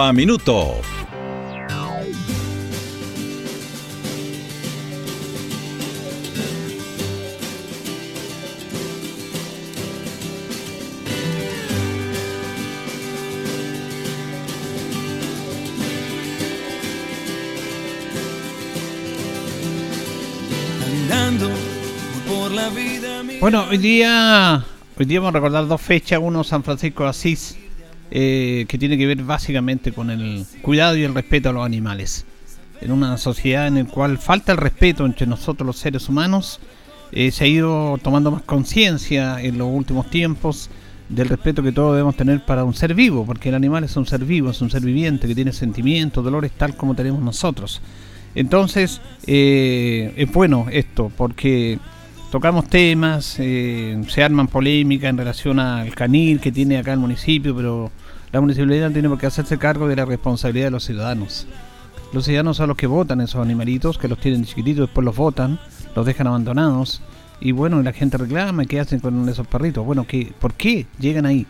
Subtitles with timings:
[0.00, 0.74] a Minuto.
[23.40, 24.64] Bueno, hoy día,
[24.98, 26.18] hoy día vamos a recordar dos fechas.
[26.20, 27.56] Uno, San Francisco de Asís,
[28.10, 32.24] eh, que tiene que ver básicamente con el cuidado y el respeto a los animales.
[32.80, 36.60] En una sociedad en la cual falta el respeto entre nosotros los seres humanos,
[37.12, 40.70] eh, se ha ido tomando más conciencia en los últimos tiempos
[41.08, 44.06] del respeto que todos debemos tener para un ser vivo, porque el animal es un
[44.06, 47.80] ser vivo, es un ser viviente que tiene sentimientos, dolores tal como tenemos nosotros.
[48.34, 51.78] Entonces, eh, es bueno esto, porque
[52.30, 57.54] tocamos temas, eh, se arman polémicas en relación al canil que tiene acá el municipio,
[57.54, 57.90] pero
[58.32, 61.46] la municipalidad tiene que hacerse cargo de la responsabilidad de los ciudadanos.
[62.12, 65.58] Los ciudadanos son los que votan esos animalitos, que los tienen chiquititos, después los votan,
[65.94, 67.02] los dejan abandonados.
[67.40, 69.84] Y bueno, la gente reclama, ¿qué hacen con esos perritos?
[69.84, 71.46] Bueno, ¿qué, ¿por qué llegan ahí?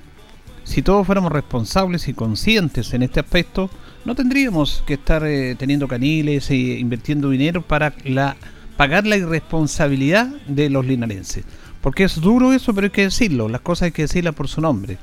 [0.65, 3.71] Si todos fuéramos responsables y conscientes en este aspecto,
[4.05, 8.37] no tendríamos que estar eh, teniendo caniles e invirtiendo dinero para la
[8.77, 11.45] pagar la irresponsabilidad de los linarenses.
[11.81, 13.49] Porque es duro eso, pero hay que decirlo.
[13.49, 14.99] Las cosas hay que decirlas por su nombre.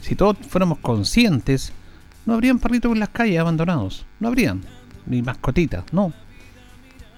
[0.00, 1.72] Si todos fuéramos conscientes,
[2.26, 4.06] no habrían perritos en las calles abandonados.
[4.18, 4.62] No habrían.
[5.06, 6.12] Ni mascotitas, no.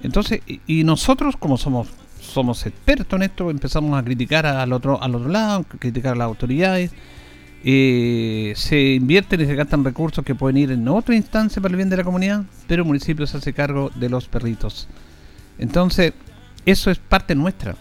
[0.02, 1.88] Entonces, y, nosotros, como somos
[2.20, 6.16] somos expertos en esto, empezamos a criticar al otro, al otro lado, a criticar a
[6.16, 6.90] las autoridades.
[7.62, 11.76] Eh, se invierten y se gastan recursos que pueden ir en otra instancia para el
[11.76, 14.88] bien de la comunidad, pero el municipio se hace cargo de los perritos.
[15.58, 16.12] Entonces,
[16.66, 17.76] eso es parte nuestra.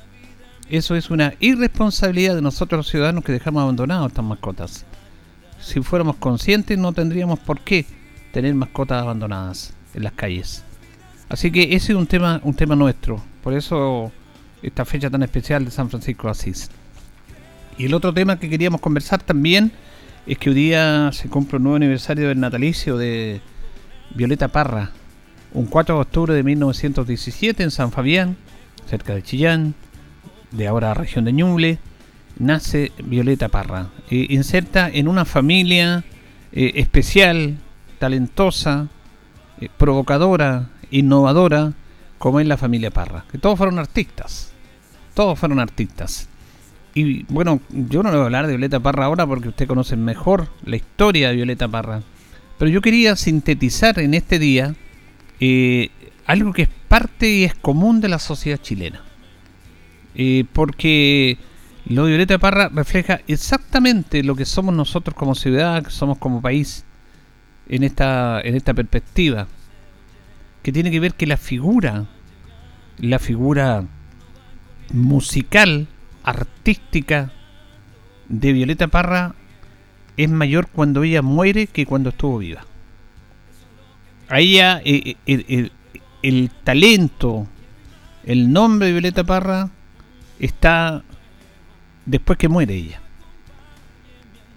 [0.70, 4.86] Eso es una irresponsabilidad de nosotros los ciudadanos que dejamos abandonadas estas mascotas.
[5.60, 7.86] Si fuéramos conscientes no tendríamos por qué
[8.32, 10.64] tener mascotas abandonadas en las calles.
[11.30, 13.22] Así que ese es un tema, un tema nuestro.
[13.44, 14.12] Por eso
[14.62, 16.70] esta fecha tan especial de San Francisco de Asís.
[17.78, 19.72] Y el otro tema que queríamos conversar también
[20.26, 23.42] es que hoy día se cumple un nuevo aniversario del natalicio de
[24.16, 24.92] Violeta Parra,
[25.54, 28.38] un 4 de octubre de 1917 en San Fabián,
[28.88, 29.76] cerca de Chillán,
[30.52, 31.80] de ahora región de Ñuble,
[32.40, 33.90] nace Violeta Parra.
[34.10, 36.04] Eh, inserta en una familia
[36.52, 37.58] eh, especial,
[38.00, 38.88] talentosa,
[39.62, 41.74] eh, provocadora, innovadora,
[42.18, 43.26] como es la familia Parra.
[43.32, 44.52] Que todos fueron artistas.
[45.14, 46.30] Todos fueron artistas.
[46.96, 49.96] Y bueno, yo no le voy a hablar de Violeta Parra ahora porque usted conoce
[49.96, 52.02] mejor la historia de Violeta Parra.
[52.58, 54.76] Pero yo quería sintetizar en este día
[55.40, 55.90] eh,
[56.26, 59.02] algo que es parte y es común de la sociedad chilena.
[60.16, 61.38] Eh, porque
[61.86, 66.42] lo de Violeta Parra refleja exactamente lo que somos nosotros como ciudad, que somos como
[66.42, 66.86] país,
[67.68, 69.48] en esta, en esta perspectiva.
[70.62, 72.06] Que tiene que ver que la figura,
[72.98, 73.86] la figura
[74.94, 75.88] musical,
[76.24, 77.34] artística
[78.30, 79.36] de Violeta Parra
[80.16, 82.66] es mayor cuando ella muere que cuando estuvo viva
[84.34, 85.70] a ella eh, eh,
[86.24, 87.46] el, talento,
[88.26, 89.70] el nombre de Violeta Parra
[90.40, 91.04] está
[92.08, 93.00] después que muere ella.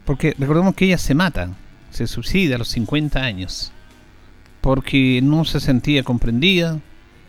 [0.07, 1.51] Porque recordemos que ella se mata,
[1.91, 3.71] se suicida a los 50 años,
[4.63, 6.81] porque no se sentía comprendida,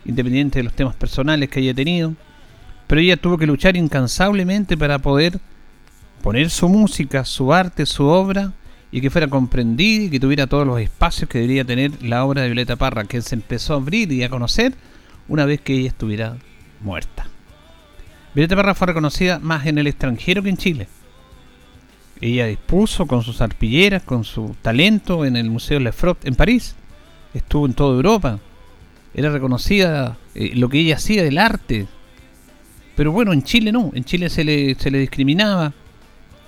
[0.06, 2.14] independiente de los temas personales que haya tenido,
[2.88, 5.42] pero ella tuvo que luchar incansablemente para poder
[6.24, 8.54] poner su música, su arte, su obra
[8.92, 12.42] y que fuera comprendida y que tuviera todos los espacios que debería tener la obra
[12.42, 14.74] de Violeta Parra, que se empezó a abrir y a conocer
[15.28, 16.38] una vez que ella estuviera
[16.82, 17.28] muerta.
[18.34, 20.88] Violeta Parra fue reconocida más en el extranjero que en Chile.
[22.22, 26.76] Ella dispuso con sus arpilleras, con su talento en el Museo Lefrot en París.
[27.34, 28.40] Estuvo en toda Europa.
[29.14, 31.88] Era reconocida eh, lo que ella hacía del arte.
[32.96, 33.92] Pero bueno, en Chile no.
[33.94, 35.74] En Chile se le, se le discriminaba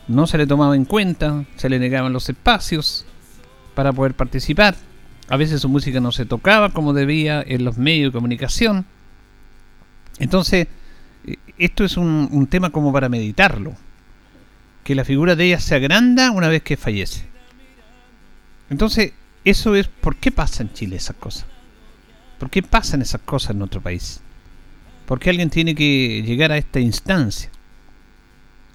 [0.10, 3.06] no se le tomaba en cuenta, se le negaban los espacios
[3.76, 4.76] para poder participar.
[5.30, 8.86] A veces su música no se tocaba como debía en los medios de comunicación.
[10.18, 10.68] Entonces,
[11.28, 13.76] eh, esto es un, tema como para meditarlo.
[14.84, 17.28] que la figura de ella se agranda una vez que fallece.
[18.72, 19.14] Entonces,
[19.46, 21.46] eso es por qué pasa en Chile esas cosas.
[22.40, 24.22] ¿Por qué pasan esas cosas en nuestro país?
[25.06, 27.52] ¿Por qué alguien tiene que llegar a esta instancia?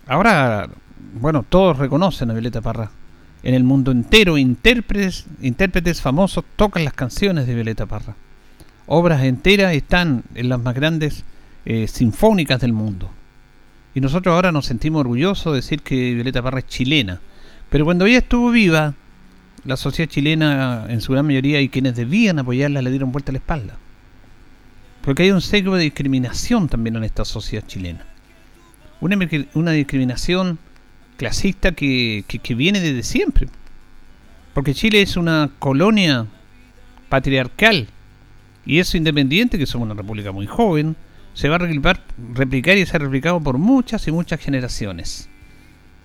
[0.06, 0.68] Ahora,
[1.20, 2.90] bueno, todos reconocen a Violeta Parra.
[3.42, 8.16] En el mundo entero, intérpretes, intérpretes famosos tocan las canciones de Violeta Parra.
[8.86, 11.24] Obras enteras están en las más grandes
[11.66, 13.10] eh, sinfónicas del mundo.
[13.94, 17.20] Y nosotros ahora nos sentimos orgullosos de decir que Violeta Parra es chilena.
[17.70, 18.94] Pero cuando ella estuvo viva,
[19.64, 23.34] la sociedad chilena, en su gran mayoría, y quienes debían apoyarla, le dieron vuelta a
[23.34, 23.76] la espalda.
[25.02, 28.04] Porque hay un sesgo de discriminación también en esta sociedad chilena.
[29.00, 29.18] Una,
[29.54, 30.58] una discriminación
[31.16, 33.48] clasista que, que, viene desde siempre.
[34.52, 36.26] Porque Chile es una colonia
[37.08, 37.88] patriarcal
[38.66, 40.96] y eso independiente, que somos una república muy joven,
[41.34, 42.00] se va a replicar,
[42.34, 45.28] replicar y se ha replicado por muchas y muchas generaciones.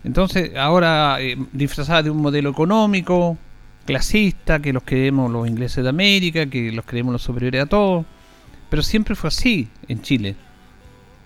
[0.04, 3.38] Entonces, ahora eh, disfrazada de un modelo económico,
[3.86, 8.06] clasista, que los creemos los ingleses de América, que los creemos los superiores a todos.
[8.70, 10.36] Pero siempre fue así en Chile.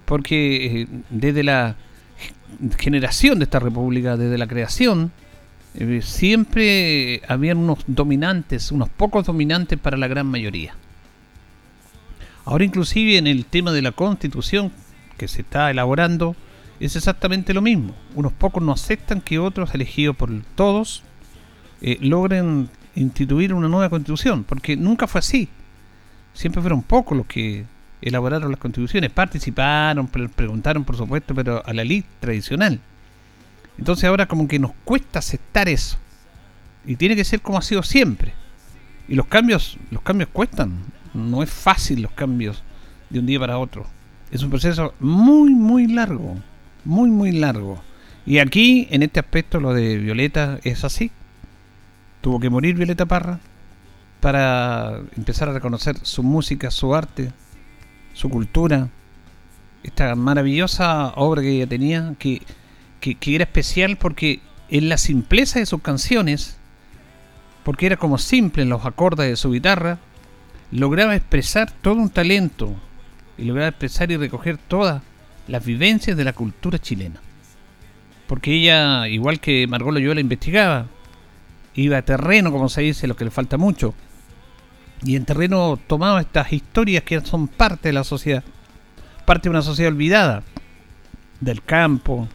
[0.06, 1.76] Porque eh, desde la
[2.78, 5.12] generación de esta república, desde la creación,
[5.76, 10.76] eh, siempre habían unos dominantes, unos pocos dominantes para la gran mayoría.
[12.46, 14.72] Ahora inclusive en el tema de la constitución
[15.18, 16.36] que se está elaborando,
[16.80, 17.94] es exactamente lo mismo.
[18.16, 21.04] Unos pocos no aceptan que otros, elegidos por todos,
[21.82, 25.50] eh, logren instituir una nueva constitución, porque nunca fue así.
[26.34, 27.66] Siempre fueron pocos los que
[28.04, 32.80] elaboraron las constituciones, participaron, preguntaron por supuesto, pero a la ley tradicional.
[33.78, 35.98] Entonces ahora como que nos cuesta aceptar eso.
[36.86, 38.34] Y tiene que ser como ha sido siempre.
[39.08, 40.74] Y los cambios, los cambios cuestan.
[41.14, 42.64] No es fácil los cambios
[43.10, 43.86] de un día para otro.
[44.32, 46.38] Es un proceso muy, muy largo.
[46.86, 47.82] Muy, muy largo.
[48.26, 51.12] Y aquí, en este aspecto, lo de Violeta es así.
[52.22, 53.40] Tuvo que morir Violeta Parra
[54.22, 57.32] para empezar a reconocer su música, su arte,
[58.14, 58.90] su cultura,
[59.84, 62.42] esta maravillosa obra que ella tenía, que,
[63.00, 64.40] que, era especial porque
[64.70, 66.58] en la simpleza de sus canciones,
[67.64, 70.00] porque era como simple en los acordes de su guitarra,
[70.72, 72.74] lograba expresar todo un talento
[73.38, 75.02] y lograba expresar y recoger todas
[75.48, 77.20] las vivencias de la cultura chilena.
[78.28, 80.88] Porque ella, igual que Margot Loyola, investigaba,
[81.76, 83.94] iba a terreno, como se dice, lo que le falta mucho.
[85.04, 88.44] Y en terreno tomaba estas historias que son parte de la sociedad,
[89.26, 90.44] parte de una sociedad olvidada,
[91.42, 92.28] del campo,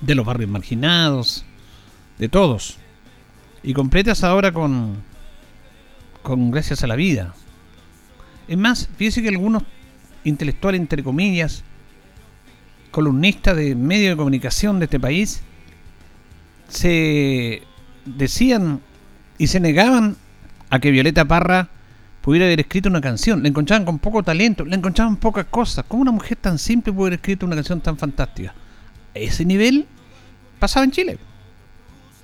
[0.00, 1.44] de los barrios marginados,
[2.18, 2.78] de todos.
[3.62, 4.96] Y completas ahora con,
[6.22, 7.34] con Gracias a la Vida.
[8.46, 9.62] Es más, fíjese que algunos
[10.24, 11.64] intelectuales, entre comillas,
[12.90, 15.42] columnistas de medios de comunicación de este país,
[16.68, 17.62] se
[18.04, 18.80] decían
[19.38, 20.16] y se negaban
[20.70, 21.68] a que Violeta Parra
[22.20, 23.42] pudiera haber escrito una canción.
[23.42, 25.84] Le encontraban con poco talento, le encontraban pocas cosas.
[25.86, 28.54] ¿Cómo una mujer tan simple puede haber escrito una canción tan fantástica?
[29.14, 29.86] A ese nivel
[30.58, 31.18] pasaba en Chile.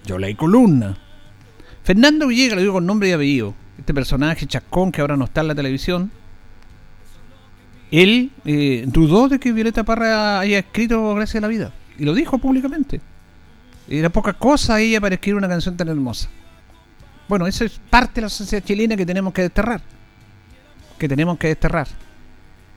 [0.05, 0.97] Yo leí columna.
[1.85, 5.41] Fernando Villegas, lo digo con nombre y apellido, este personaje chascón que ahora no está
[5.41, 6.11] en la televisión,
[7.91, 11.73] él eh, dudó de que Violeta Parra haya escrito Gracias a la Vida.
[11.99, 13.01] Y lo dijo públicamente.
[13.89, 16.29] Era poca cosa ella para escribir una canción tan hermosa.
[17.33, 19.81] Bueno, eso es parte de la sociedad chilena que tenemos que desterrar.
[20.99, 21.89] Que tenemos que desterrar.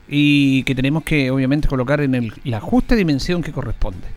[0.07, 4.07] Y que tenemos que, obviamente, colocar en la justa dimensión que corresponde.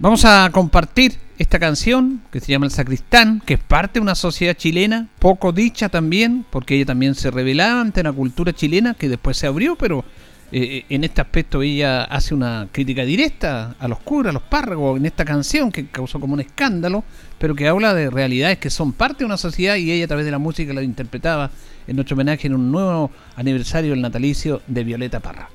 [0.00, 4.16] Vamos a compartir esta canción que se llama El Sacristán, que es parte de una
[4.16, 9.08] sociedad chilena, poco dicha también, porque ella también se revelaba ante una cultura chilena que
[9.08, 10.04] después se abrió, pero
[10.52, 14.98] eh, en este aspecto ella hace una crítica directa a los curas, a los párragos,
[14.98, 17.04] en esta canción que causó como un escándalo,
[17.38, 20.24] pero que habla de realidades que son parte de una sociedad y ella a través
[20.24, 21.50] de la música la interpretaba
[21.86, 25.48] en nuestro homenaje en un nuevo aniversario del natalicio de Violeta Parra.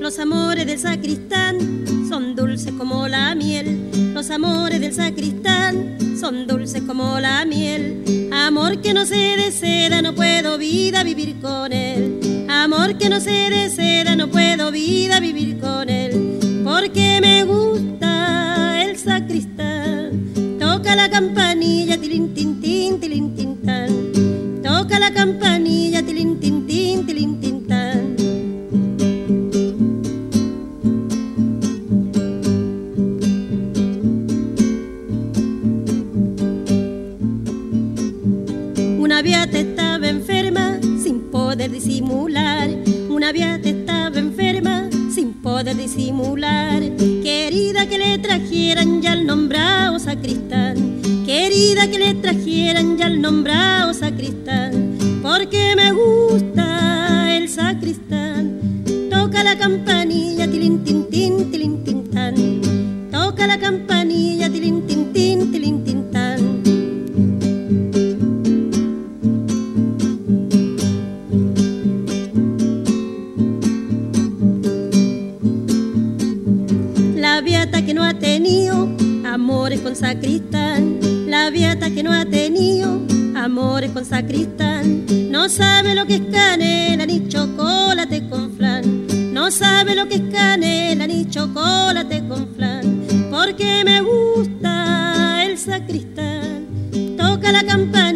[0.00, 1.83] Los amores del sacristán
[2.14, 3.90] son dulces como la miel.
[4.14, 8.30] Los amores del sacristán son dulces como la miel.
[8.32, 12.46] Amor que no se deseda, no puedo vida vivir con él.
[12.48, 16.38] Amor que no se deseda, no puedo vida vivir con él.
[16.62, 20.56] Porque me gusta el sacristán.
[20.60, 22.84] Toca la campanilla, tilín, tin, tin.
[24.62, 26.38] Toca la campanilla, tilín,
[42.14, 42.68] disimular.
[43.10, 46.80] Una viata estaba enferma sin poder disimular.
[47.22, 50.76] Querida que le trajeran ya el nombrado sacristán.
[51.26, 54.96] Querida que le trajeran ya el nombrado sacristán.
[55.22, 58.60] Porque me gusta el sacristán.
[59.10, 61.04] Toca la campanilla, tilin, tin.
[63.10, 64.03] Toca la campanilla,
[79.94, 80.98] sacristán.
[81.28, 83.00] La viata que no ha tenido
[83.36, 85.04] amores con sacristán.
[85.30, 89.06] No sabe lo que es canela ni chocolate con flan.
[89.32, 93.02] No sabe lo que es canela ni chocolate con flan.
[93.30, 96.66] Porque me gusta el sacristán.
[97.16, 98.13] Toca la campanilla,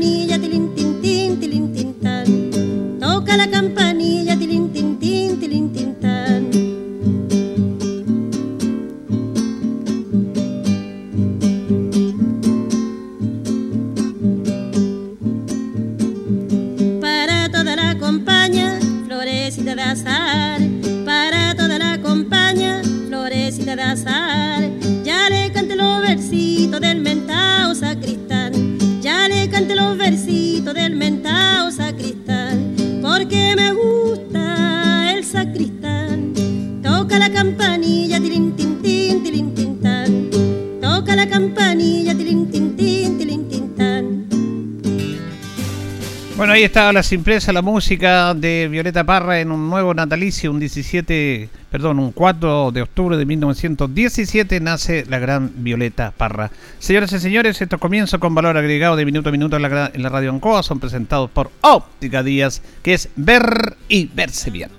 [46.59, 51.49] ahí estaba la simpleza, la música de Violeta Parra en un nuevo natalicio, un 17,
[51.71, 56.51] perdón, un 4 de octubre de 1917 nace la gran Violeta Parra.
[56.81, 59.91] Señoras y señores, estos comienzos con valor agregado de minuto a minuto en la, gra-
[59.95, 64.71] en la radio Ancoa son presentados por Óptica Díaz, que es ver y verse bien.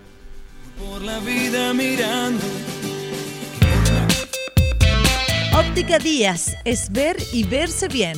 [0.77, 2.43] por la vida mirando.
[5.57, 8.17] Óptica Díaz es ver y verse bien.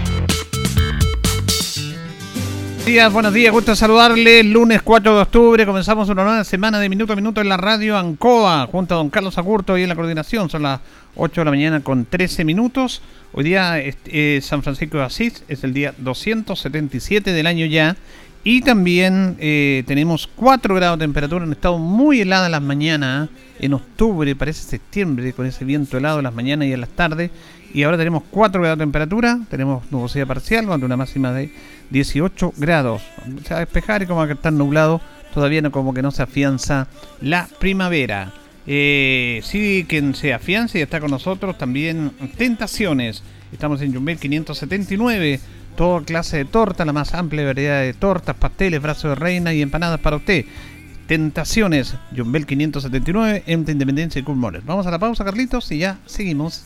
[2.81, 4.43] Buenos días, buenos días, gusto saludarle.
[4.43, 7.95] Lunes 4 de octubre comenzamos una nueva semana de minuto a minuto en la radio
[7.95, 10.49] Ancoa, junto a don Carlos Agurto y en la coordinación.
[10.49, 10.79] Son las
[11.15, 13.03] 8 de la mañana con 13 minutos.
[13.33, 17.97] Hoy día es, eh, San Francisco de Asís es el día 277 del año ya.
[18.43, 23.29] Y también eh, tenemos 4 grados de temperatura, han estado muy heladas las mañanas.
[23.29, 23.33] ¿eh?
[23.59, 27.29] En octubre, parece septiembre, con ese viento helado en las mañanas y en las tardes.
[27.75, 31.51] Y ahora tenemos 4 grados de temperatura, tenemos nubosidad parcial, con una máxima de
[31.91, 33.01] 18 grados.
[33.43, 35.01] Se va a despejar y como que está nublado,
[35.33, 36.87] todavía no, como que no se afianza
[37.21, 38.33] la primavera.
[38.67, 43.23] Eh, sí, quien se afianza y está con nosotros también Tentaciones.
[43.51, 45.39] Estamos en Jumbel 579.
[45.75, 49.61] Toda clase de torta, la más amplia variedad de tortas, pasteles, brazos de reina y
[49.61, 50.45] empanadas para usted.
[51.07, 54.65] Tentaciones, Jumbel 579, entre Independencia y Coolmores.
[54.65, 56.65] Vamos a la pausa, Carlitos, y ya seguimos.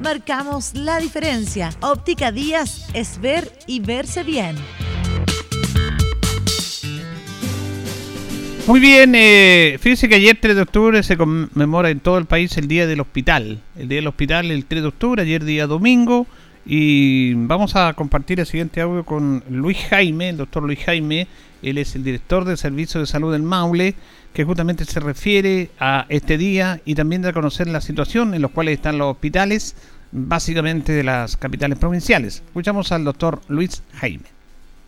[0.00, 1.70] Marcamos la diferencia.
[1.80, 4.56] Óptica Díaz es ver y verse bien.
[8.66, 12.56] Muy bien, eh, fíjense que ayer 3 de octubre se conmemora en todo el país
[12.56, 13.60] el Día del Hospital.
[13.76, 16.26] El Día del Hospital el 3 de octubre, ayer día domingo.
[16.64, 21.26] Y vamos a compartir el siguiente audio con Luis Jaime, el doctor Luis Jaime.
[21.62, 23.94] Él es el director del Servicio de Salud del Maule,
[24.32, 28.50] que justamente se refiere a este día y también de conocer la situación en los
[28.50, 29.74] cuales están los hospitales,
[30.12, 32.42] básicamente de las capitales provinciales.
[32.46, 34.40] Escuchamos al doctor Luis Jaime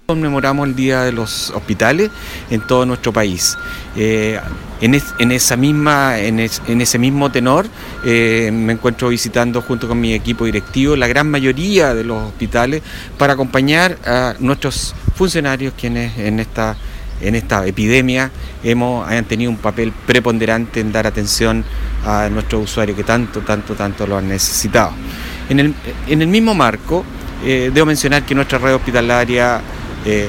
[0.07, 2.11] conmemoramos el Día de los Hospitales
[2.51, 3.57] en todo nuestro país.
[3.97, 4.39] Eh,
[4.81, 7.67] en, esa misma, en, ese mismo tenor
[8.05, 12.83] eh, me encuentro visitando junto con mi equipo directivo la gran mayoría de los hospitales
[13.17, 16.77] para acompañar a nuestros funcionarios quienes en esta,
[17.23, 18.31] en esta epidemia
[18.63, 21.65] hemos, han tenido un papel preponderante en dar atención
[22.05, 24.93] a nuestros usuarios que tanto, tanto, tanto lo han necesitado.
[25.49, 25.75] En el,
[26.09, 27.05] en el mismo marco,
[27.45, 29.61] eh, debo mencionar que nuestra red hospitalaria
[30.05, 30.29] eh,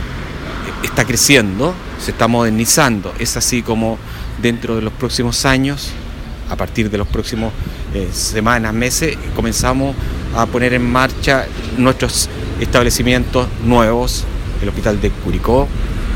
[0.84, 3.14] está creciendo, se está modernizando.
[3.20, 3.98] Es así como
[4.42, 5.92] dentro de los próximos años,
[6.50, 7.54] a partir de los próximos
[7.94, 9.96] eh, semanas, meses, comenzamos
[10.36, 11.46] a poner en marcha
[11.78, 14.26] nuestros establecimientos nuevos,
[14.62, 15.68] el hospital de Curicó,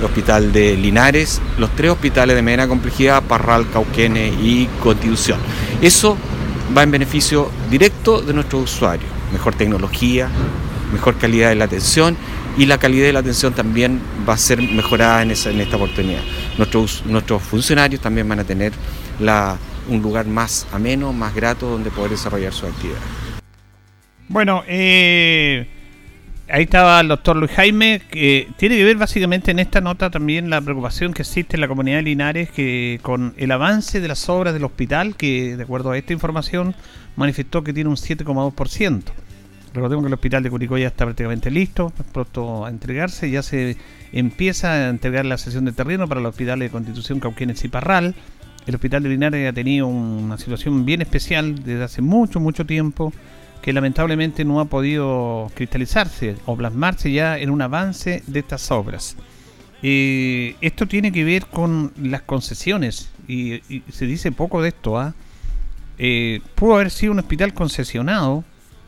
[0.03, 5.39] hospital de Linares, los tres hospitales de mediana complejidad, Parral, Cauquene y Constitución.
[5.81, 6.17] Eso
[6.75, 10.29] va en beneficio directo de nuestros usuarios, mejor tecnología,
[10.93, 12.17] mejor calidad de la atención
[12.57, 16.21] y la calidad de la atención también va a ser mejorada en, esta oportunidad.
[16.57, 18.73] Nuestros, nuestros funcionarios también van a tener
[19.87, 22.97] un lugar más ameno, más grato donde poder desarrollar su actividad.
[24.27, 25.67] Bueno, eh,
[26.49, 30.49] ahí estaba el doctor Luis Jaime, que tiene que ver básicamente en esta nota también
[30.49, 34.27] la preocupación que existe en la comunidad de Linares que con el avance de las
[34.29, 36.75] obras del hospital, que de acuerdo a esta información
[37.15, 39.03] manifestó que tiene un 7,2%.
[39.73, 43.29] Recordemos que el hospital de Curicó ya está prácticamente listo, pronto a entregarse.
[43.29, 43.77] Ya se
[44.11, 48.15] empieza a entregar la sesión de terreno para los hospitales de Constitución, Cauquenes y Parral.
[48.65, 53.13] El hospital de Linares ha tenido una situación bien especial desde hace mucho, mucho tiempo,
[53.61, 59.17] que lamentablemente no ha podido cristalizarse o plasmarse ya en un avance de estas obras.
[59.81, 64.97] Esto tiene que ver con las concesiones y, se dice poco de esto.
[64.97, 65.13] ¿ah?
[65.97, 68.43] Eh, pudo haber sido un hospital concesionado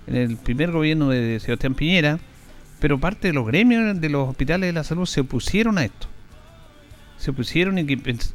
[0.07, 2.19] en el primer gobierno de Sebastián Piñera,
[2.79, 6.07] pero parte de los gremios de los hospitales de la salud se opusieron a esto.
[7.17, 7.85] Se opusieron y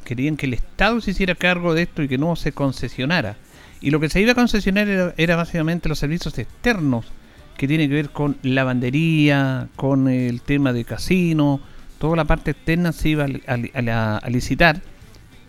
[0.03, 3.35] querían que el Estado se hiciera cargo de esto y que no se concesionara.
[3.81, 7.05] Y lo que se iba a concesionar era, básicamente los servicios externos,
[7.57, 11.61] que tienen que ver con lavandería, con el tema de casino,
[11.99, 14.81] toda la parte externa se iba a, licitar.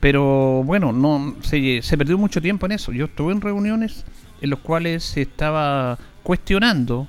[0.00, 2.92] Pero bueno, no se, se perdió mucho tiempo en eso.
[2.92, 4.04] Yo estuve en reuniones
[4.40, 7.08] en los cuales se estaba cuestionando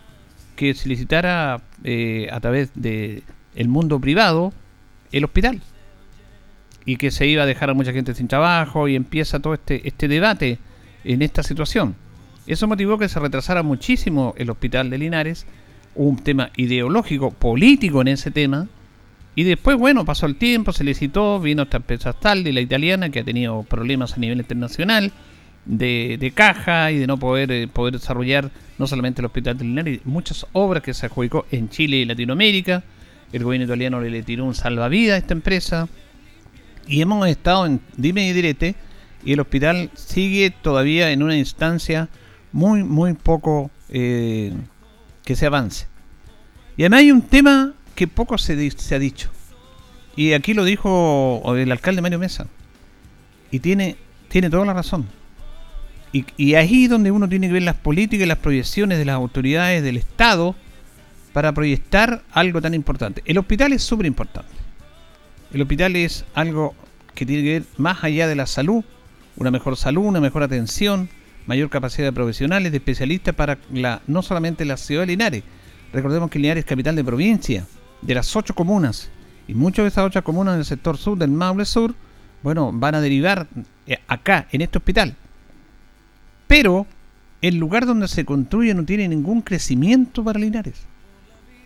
[0.55, 3.23] que se licitara eh, a través de
[3.55, 4.53] el mundo privado
[5.11, 5.61] el hospital
[6.85, 9.87] y que se iba a dejar a mucha gente sin trabajo y empieza todo este,
[9.87, 10.59] este debate
[11.07, 11.95] en esta situación.
[12.45, 15.45] Eso motivó que se retrasara muchísimo el hospital de Linares,
[15.95, 18.67] un tema ideológico, político en ese tema,
[19.35, 23.09] y después, bueno, pasó el tiempo, se licitó, vino esta empresa tal de la italiana
[23.09, 25.11] que ha tenido problemas a nivel internacional,
[25.65, 29.99] de, caja y de no poder, eh, poder desarrollar no solamente el hospital de Linares,
[30.05, 32.83] muchas obras que se adjudicó en Chile y Latinoamérica.
[33.31, 35.87] El gobierno italiano le, tiró un salvavidas a esta empresa.
[36.87, 38.75] Y hemos estado en dime y direte
[39.27, 42.07] y el hospital sigue todavía en una instancia
[42.53, 44.53] muy, muy poco eh,
[45.25, 45.87] que se avance.
[46.77, 49.29] Y además hay un tema que poco se, ha dicho.
[50.15, 52.47] Y aquí lo dijo el alcalde Mario Mesa.
[53.51, 53.97] Y tiene,
[54.29, 55.05] tiene toda la razón.
[56.13, 59.15] Y, y ahí donde uno tiene que ver las políticas y las proyecciones de las
[59.15, 60.55] autoridades del Estado
[61.33, 63.23] para proyectar algo tan importante.
[63.25, 64.53] El hospital es súper importante.
[65.51, 66.75] El hospital es algo
[67.13, 68.85] que tiene que ver más allá de la salud,
[69.37, 71.09] una mejor salud, una mejor atención,
[71.45, 75.43] mayor capacidad de profesionales, de especialistas para la, no solamente la ciudad de Linares.
[75.93, 77.65] Recordemos que Linares es capital de provincia,
[78.01, 79.09] de las ocho comunas.
[79.47, 81.95] Y muchas de esas ocho comunas del sector sur, del Maule Sur,
[82.43, 83.47] bueno, van a derivar
[83.85, 85.15] eh, acá, en este hospital.
[86.47, 86.85] Pero
[87.41, 90.85] el lugar donde se construye no tiene ningún crecimiento para Linares.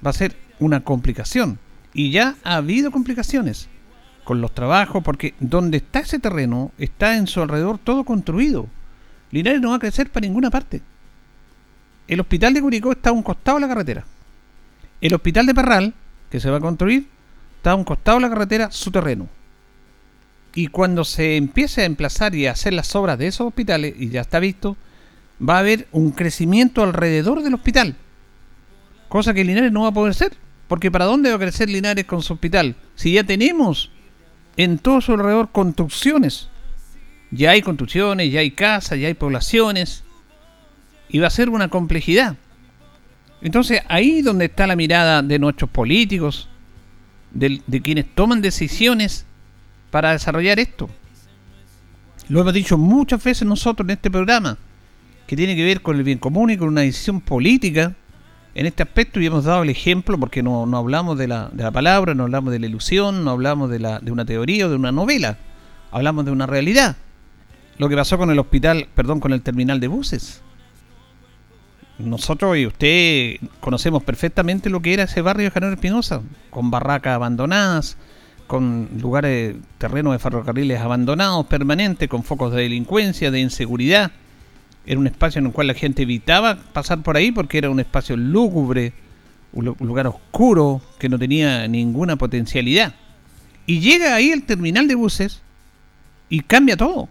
[0.05, 1.57] Va a ser una complicación.
[1.93, 3.67] Y ya ha habido complicaciones
[4.23, 8.67] con los trabajos, porque donde está ese terreno está en su alrededor todo construido.
[9.31, 10.81] Linares no va a crecer para ninguna parte.
[12.07, 14.05] El hospital de Curicó está a un costado de la carretera.
[14.99, 15.93] El hospital de Parral,
[16.29, 17.07] que se va a construir,
[17.57, 19.27] está a un costado de la carretera, su terreno.
[20.53, 24.09] Y cuando se empiece a emplazar y a hacer las obras de esos hospitales, y
[24.09, 24.75] ya está visto,
[25.47, 27.95] va a haber un crecimiento alrededor del hospital.
[29.07, 30.33] Cosa que Linares no va a poder ser.
[30.67, 32.77] Porque ¿para dónde va a crecer Linares con su hospital?
[32.95, 33.91] Si ya tenemos
[34.57, 36.49] en todo su alrededor construcciones.
[37.31, 40.03] Ya hay construcciones, ya hay casas, ya hay poblaciones.
[41.09, 42.35] Y va a ser una complejidad.
[43.41, 46.47] Entonces ahí donde está la mirada de nuestros políticos,
[47.31, 49.25] de, de quienes toman decisiones
[49.89, 50.89] para desarrollar esto.
[52.29, 54.57] Lo hemos dicho muchas veces nosotros en este programa,
[55.27, 57.95] que tiene que ver con el bien común y con una decisión política
[58.53, 61.63] en este aspecto y hemos dado el ejemplo porque no, no hablamos de la, de
[61.63, 64.69] la, palabra, no hablamos de la ilusión, no hablamos de, la, de una teoría o
[64.69, 65.37] de una novela,
[65.91, 66.97] hablamos de una realidad.
[67.77, 70.41] Lo que pasó con el hospital, perdón, con el terminal de buses.
[71.97, 77.15] Nosotros y usted conocemos perfectamente lo que era ese barrio de General Espinosa, con barracas
[77.15, 77.97] abandonadas,
[78.47, 84.11] con lugares, terrenos de ferrocarriles abandonados permanentes, con focos de delincuencia, de inseguridad
[84.85, 87.79] era un espacio en el cual la gente evitaba pasar por ahí porque era un
[87.79, 88.93] espacio lúgubre,
[89.53, 92.95] un lugar oscuro que no tenía ninguna potencialidad.
[93.65, 95.41] Y llega ahí el terminal de buses
[96.29, 97.09] y cambia todo.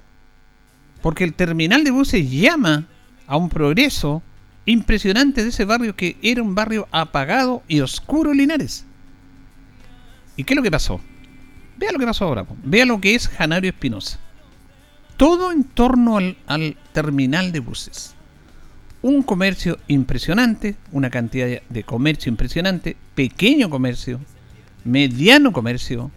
[1.01, 2.87] Porque el terminal de buses llama
[3.27, 4.23] a un progreso
[4.67, 8.85] impresionante de ese barrio que era un barrio apagado y oscuro Linares.
[10.37, 11.01] ¿Y qué es lo que pasó?
[11.79, 12.45] Vea lo que pasó ahora.
[12.65, 14.19] Vea lo que es Janario Espinosa
[15.21, 18.15] todo en torno al, terminal de buses.
[19.03, 24.19] Un comercio impresionante, una cantidad de comercio impresionante, pequeño comercio,
[24.83, 26.11] mediano comercio,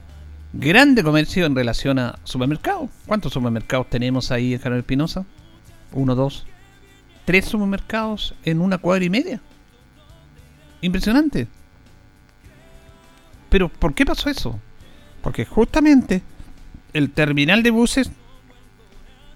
[0.54, 2.90] grande comercio en relación a supermercados.
[3.06, 5.26] ¿Cuántos supermercados tenemos ahí en Canal Espinosa?
[5.92, 6.46] Uno, dos,
[7.26, 9.42] tres supermercados en una cuadra y media.
[10.80, 11.50] Impresionante.
[13.50, 14.58] Pero ¿por qué pasó eso?
[15.22, 16.24] Porque justamente
[16.94, 18.10] el terminal de buses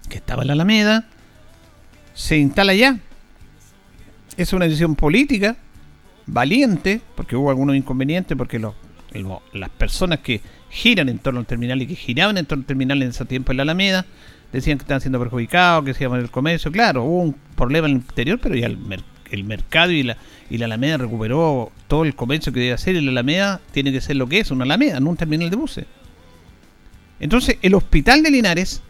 [0.08, 1.04] que estaba en la Alameda,
[2.14, 2.98] se instala allá.
[4.36, 5.56] Es una decisión política,
[6.26, 10.40] valiente, porque hubo algunos inconvenientes, porque las personas que
[10.70, 13.52] giran en torno al terminal y que giraban en torno al terminal en ese tiempo
[13.52, 14.06] en la Alameda,
[14.52, 16.70] decían que estaban siendo perjudicados, que se iba el comercio.
[16.70, 18.78] Claro, hubo un problema en el interior, pero ya el,
[19.30, 20.16] el mercado y la,
[20.50, 24.00] y la Alameda recuperó todo el comercio que debe hacer y la Alameda tiene que
[24.00, 25.86] ser lo que es, una Alameda, no un terminal de buses.
[27.20, 28.82] Entonces, el hospital de Linares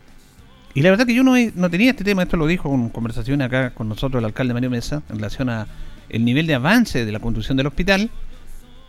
[0.74, 3.42] y la verdad que yo no, no tenía este tema, esto lo dijo en conversación
[3.42, 5.66] acá con nosotros el alcalde Mario Mesa, en relación a
[6.08, 8.10] el nivel de avance de la construcción del hospital,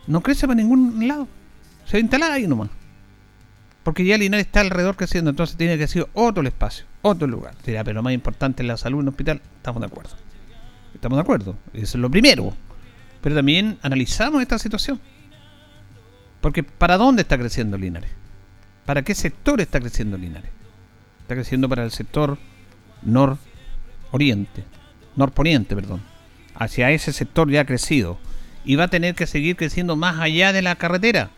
[0.06, 1.28] no crece para ningún lado.
[1.84, 2.70] Se va a instalar ahí nomás.
[3.82, 7.54] Porque ya Linares está alrededor creciendo, entonces tiene que ser otro espacio, otro lugar.
[7.64, 10.10] pero lo más importante es la salud en el hospital, estamos de acuerdo.
[10.94, 12.54] Estamos de acuerdo, eso es lo primero.
[13.22, 15.00] Pero también analizamos esta situación.
[16.40, 18.10] Porque ¿para dónde está creciendo Linares?
[18.86, 20.50] ¿Para qué sector está creciendo Linares?
[21.30, 22.38] Está creciendo para el sector
[23.02, 24.64] nororiente,
[25.14, 26.02] norponiente, perdón.
[26.56, 28.18] Hacia ese sector ya ha crecido
[28.64, 31.30] y va a tener que seguir creciendo más allá de la carretera.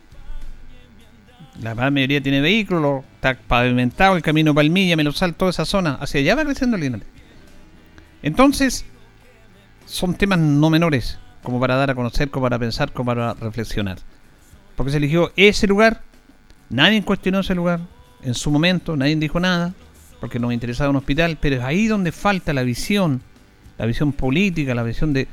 [1.60, 5.98] La mayoría tiene vehículos, está pavimentado el camino Palmilla, Melosal, toda esa zona.
[6.00, 7.06] Hacia allá va creciendo el Linares.
[8.22, 8.86] Entonces,
[9.84, 13.98] son temas no menores, como para dar a conocer, como para pensar, como para reflexionar.
[14.74, 16.00] Porque se eligió ese lugar,
[16.70, 17.80] nadie cuestionó ese lugar,
[18.22, 19.74] en su momento, nadie dijo nada,
[20.20, 23.20] porque nos interesaba un hospital, pero es ahí donde falta la visión,
[23.76, 25.26] la visión política, la visión de,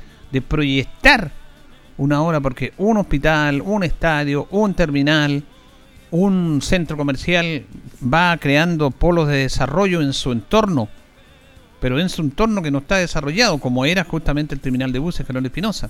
[0.48, 1.30] proyectar
[1.96, 5.44] una obra, porque un hospital, un estadio, un terminal,
[6.10, 7.64] un centro comercial
[8.02, 10.88] va creando polos de desarrollo en su entorno,
[11.80, 15.24] pero en su entorno que no está desarrollado, como era justamente el terminal de buses
[15.24, 15.88] Carlos Espinosa.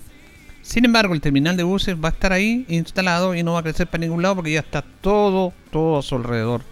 [0.60, 3.62] Sin embargo, el terminal de buses va a estar ahí instalado y no va a
[3.62, 6.69] crecer para ningún lado porque ya está todo, todo a su alrededor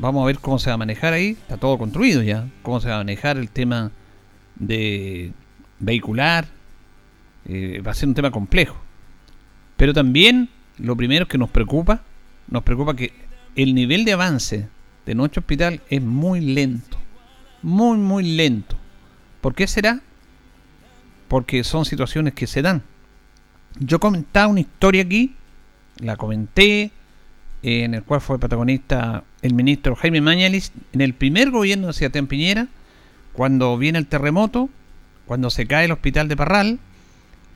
[0.00, 1.32] Vamos a ver cómo se va a manejar ahí.
[1.32, 2.48] Está todo construido ya.
[2.62, 3.92] Cómo se va a manejar el tema
[4.56, 5.34] de
[5.78, 6.46] vehicular.
[7.44, 8.80] Eh, va a ser un tema complejo.
[9.76, 12.00] Pero también lo primero que nos preocupa,
[12.48, 13.12] nos preocupa que
[13.56, 14.68] el nivel de avance
[15.04, 16.96] de nuestro hospital es muy lento.
[17.60, 18.76] Muy, muy lento.
[19.42, 20.00] ¿Por qué será?
[21.28, 22.82] Porque son situaciones que se dan.
[23.78, 25.34] Yo comentaba una historia aquí,
[25.98, 26.90] la comenté,
[27.62, 32.26] en el cual fue protagonista el ministro Jaime Mañalis en el primer gobierno de Sebastián
[32.26, 32.68] Piñera,
[33.32, 34.68] cuando viene el terremoto,
[35.26, 36.78] cuando se cae el hospital de Parral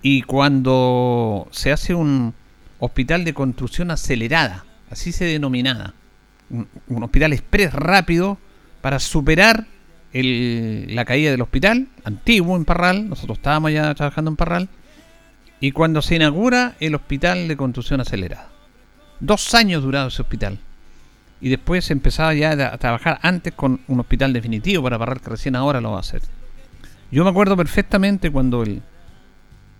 [0.03, 2.35] y cuando se hace un
[2.79, 5.95] hospital de construcción acelerada, así se denominada,
[6.51, 6.69] un,
[7.03, 8.38] hospital express rápido
[8.81, 9.67] para superar
[10.12, 14.69] la caída del hospital antiguo en Parral, nosotros estábamos ya trabajando en Parral,
[15.59, 18.54] y cuando se inaugura el hospital de construcción acelerada.
[19.20, 20.59] Dos años durado ese hospital.
[21.40, 25.57] Y después empezaba ya a trabajar antes con un hospital definitivo para Parral, que recién
[25.57, 26.22] ahora lo va a hacer.
[27.11, 28.83] Yo me acuerdo perfectamente cuando el,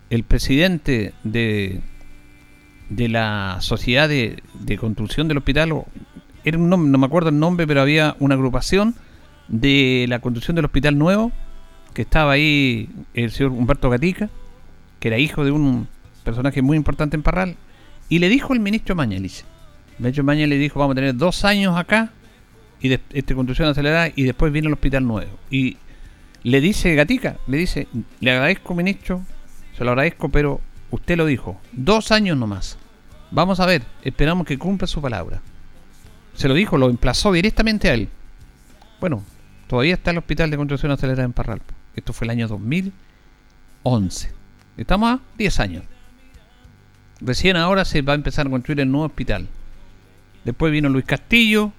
[0.09, 1.81] el presidente de,
[2.89, 4.41] de la sociedad de,
[4.79, 5.83] construcción del hospital
[6.43, 8.95] era un nombre, no me acuerdo el nombre, pero había una agrupación
[9.47, 11.31] de la construcción del hospital nuevo,
[11.93, 14.29] que estaba ahí el señor Humberto Gatica,
[14.99, 15.87] que era hijo de un
[16.23, 17.55] personaje muy importante en Parral,
[18.09, 19.43] y le dijo el ministro Mañalich.
[19.97, 22.11] El ministro Mañalich le dijo, vamos a tener dos años acá,
[22.81, 25.31] y de, este, construcción acelerada, y después viene el hospital nuevo.
[25.49, 25.77] Y
[26.43, 27.87] le dice Gatica, le dice,
[28.19, 29.23] le agradezco ministro,
[29.77, 32.77] se lo agradezco, pero usted lo dijo, dos años nomás.
[33.31, 35.41] Vamos a ver, esperamos que cumpla su palabra.
[36.35, 38.09] Se lo dijo, lo emplazó directamente a él.
[38.99, 39.23] Bueno,
[39.67, 41.61] todavía está el hospital de construcción acelerada en Parral.
[41.95, 44.31] Esto fue el año 2011.
[44.77, 45.83] Estamos a 10 años.
[47.21, 49.47] Recién ahora se va a empezar a construir el nuevo hospital.
[50.43, 51.71] Después vino Luis Castillo,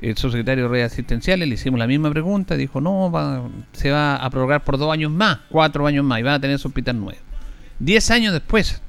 [0.00, 4.30] el subsecretario de redes asistenciales, le hicimos la misma pregunta, dijo, no, se va a
[4.30, 7.20] prorrogar por dos años más, cuatro años más, y va a tener su hospital nuevo.
[7.78, 8.80] Diez años después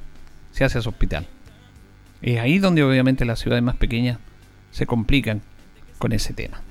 [0.51, 1.27] se hace ese hospital.
[2.21, 4.19] Es ahí donde obviamente las ciudades más pequeñas
[4.71, 5.41] se complican
[5.97, 6.61] con ese tema.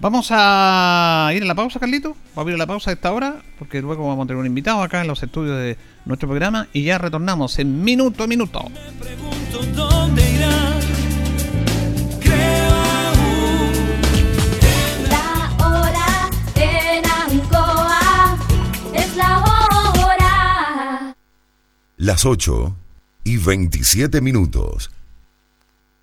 [0.00, 2.16] Vamos a ir a la pausa, Carlito.
[2.36, 4.46] Vamos a ir a la pausa a esta hora, porque luego vamos a tener un
[4.46, 8.62] invitado acá en los estudios de nuestro programa y ya retornamos en minuto a minuto.
[8.70, 10.78] Me pregunto dónde irá.
[12.20, 12.74] Creo
[13.10, 13.72] aún
[15.10, 18.38] La hora en Ancoa
[18.94, 21.16] es la hora.
[21.96, 22.76] Las 8
[23.24, 24.92] y 27 minutos.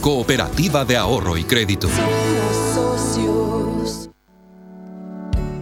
[0.00, 1.88] cooperativa de ahorro y crédito.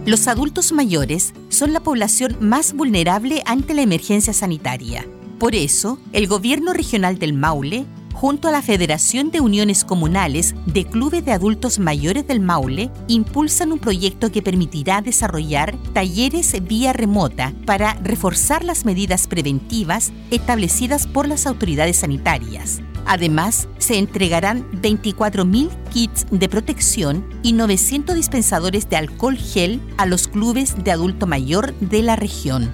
[0.05, 5.05] Los adultos mayores son la población más vulnerable ante la emergencia sanitaria.
[5.37, 10.85] Por eso, el Gobierno Regional del Maule, junto a la Federación de Uniones Comunales de
[10.85, 17.53] Clubes de Adultos Mayores del Maule, impulsan un proyecto que permitirá desarrollar talleres vía remota
[17.65, 22.81] para reforzar las medidas preventivas establecidas por las autoridades sanitarias.
[23.07, 30.27] Además, se entregarán 24.000 kits de protección y 900 dispensadores de alcohol gel a los
[30.27, 32.69] clubes de adulto mayor de la región.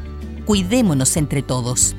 [0.45, 1.95] Cuidémonos entre todos.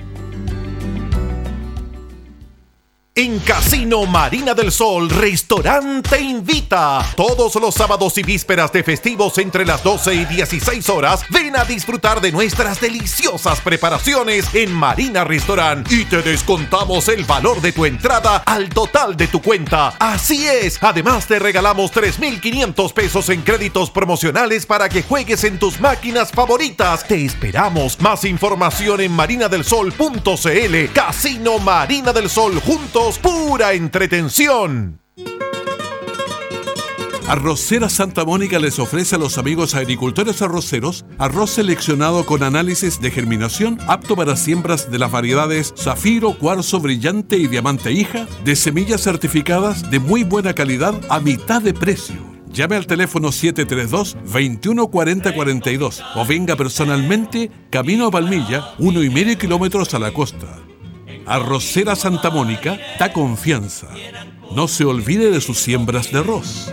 [3.16, 7.00] En Casino Marina del Sol, Restaurante invita.
[7.14, 11.64] Todos los sábados y vísperas de festivos entre las 12 y 16 horas, ven a
[11.64, 17.84] disfrutar de nuestras deliciosas preparaciones en Marina Restaurant y te descontamos el valor de tu
[17.84, 19.94] entrada al total de tu cuenta.
[20.00, 20.82] Así es.
[20.82, 27.06] Además te regalamos 3.500 pesos en créditos promocionales para que juegues en tus máquinas favoritas.
[27.06, 28.00] Te esperamos.
[28.00, 30.92] Más información en marinadelsol.cl.
[30.92, 32.60] Casino Marina del Sol
[33.12, 34.98] pura entretención.
[37.28, 43.10] Arrocera Santa Mónica les ofrece a los amigos agricultores arroceros arroz seleccionado con análisis de
[43.10, 49.02] germinación apto para siembras de las variedades Zafiro, Cuarzo, Brillante y Diamante Hija de semillas
[49.02, 52.16] certificadas de muy buena calidad a mitad de precio.
[52.48, 59.98] Llame al teléfono 732-214042 o venga personalmente camino a Palmilla, uno y medio kilómetros a
[59.98, 60.64] la costa.
[61.26, 63.88] Arrocera Santa Mónica da confianza.
[64.54, 66.72] No se olvide de sus siembras de arroz.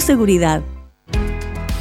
[0.00, 0.62] seguridad.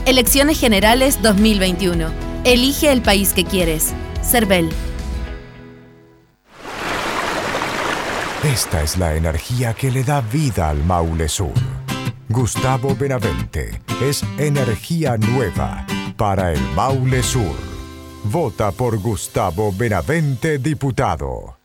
[0.04, 2.08] Elecciones Generales 2021.
[2.42, 3.94] Elige el país que quieres.
[4.28, 4.68] CERVEL.
[8.44, 11.52] Esta es la energía que le da vida al Maule Sur.
[12.28, 17.56] Gustavo Benavente es energía nueva para el Maule Sur.
[18.24, 21.55] Vota por Gustavo Benavente, diputado.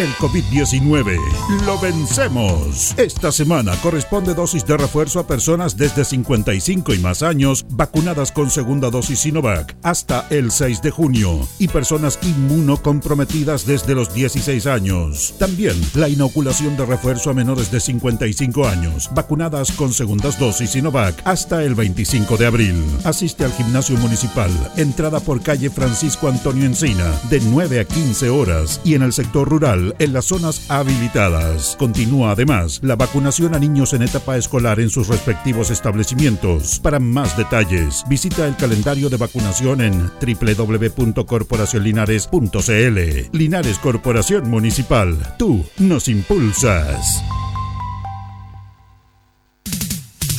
[0.00, 1.18] El COVID-19
[1.66, 2.94] lo vencemos.
[2.96, 8.48] Esta semana corresponde dosis de refuerzo a personas desde 55 y más años vacunadas con
[8.48, 15.34] segunda dosis Sinovac hasta el 6 de junio y personas inmunocomprometidas desde los 16 años.
[15.38, 21.20] También la inoculación de refuerzo a menores de 55 años vacunadas con segundas dosis Sinovac
[21.26, 22.84] hasta el 25 de abril.
[23.04, 28.80] Asiste al gimnasio municipal, entrada por calle Francisco Antonio Encina, de 9 a 15 horas
[28.82, 31.74] y en el sector rural en las zonas habilitadas.
[31.78, 36.78] Continúa además la vacunación a niños en etapa escolar en sus respectivos establecimientos.
[36.80, 42.98] Para más detalles, visita el calendario de vacunación en www.corporacionlinares.cl.
[43.32, 47.22] Linares Corporación Municipal, tú nos impulsas.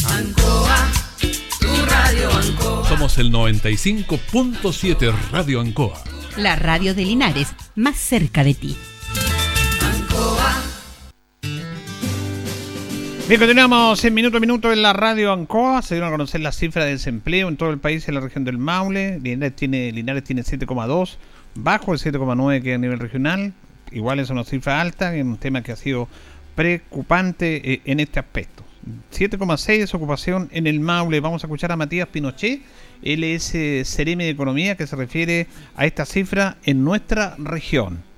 [0.10, 0.92] Ancoa,
[1.60, 2.90] tu radio Ancoa.
[2.90, 6.04] Somos el 95.7 Radio Ancoa.
[6.38, 8.78] La radio de Linares, más cerca de ti.
[13.28, 15.82] Bien, continuamos en minuto a minuto en la radio Ancoa.
[15.82, 18.44] Se dieron a conocer las cifras de desempleo en todo el país, en la región
[18.44, 19.20] del Maule.
[19.20, 21.18] Linares tiene, Linares tiene 7,2,
[21.56, 23.54] bajo el 7,9 que a nivel regional.
[23.92, 26.10] Igual es una cifra alta, es un tema que ha sido
[26.56, 28.64] preocupante eh, en este aspecto.
[29.14, 31.20] 7,6 desocupación en el Maule.
[31.20, 32.62] Vamos a escuchar a Matías Pinochet.
[33.04, 38.11] Él es eh, Cereme de Economía que se refiere a esta cifra en nuestra región.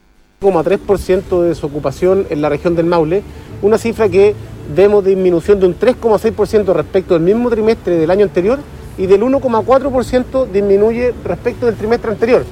[0.51, 3.23] 3% de desocupación en la región del Maule,
[3.62, 4.36] una cifra que
[4.75, 8.60] vemos disminución de un 3,6% respecto del mismo trimestre del año anterior
[8.97, 12.43] y del 1,4% disminuye respecto del trimestre anterior.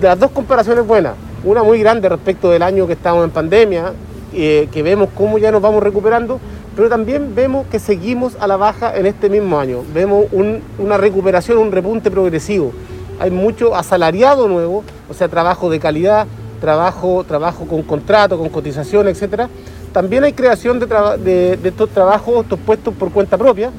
[0.00, 3.92] Las dos comparaciones buenas, una muy grande respecto del año que estábamos en pandemia,
[4.34, 6.40] eh, que vemos cómo ya nos vamos recuperando,
[6.74, 9.82] pero también vemos que seguimos a la baja en este mismo año.
[9.92, 10.26] Vemos
[10.78, 12.72] una recuperación, un repunte progresivo.
[13.20, 16.26] Hay mucho asalariado nuevo, o sea, trabajo de calidad,
[16.62, 19.48] trabajo, trabajo con contrato, con cotización, etcétera.
[19.92, 23.70] También hay creación de, estos trabajos, estos puestos por cuenta propia,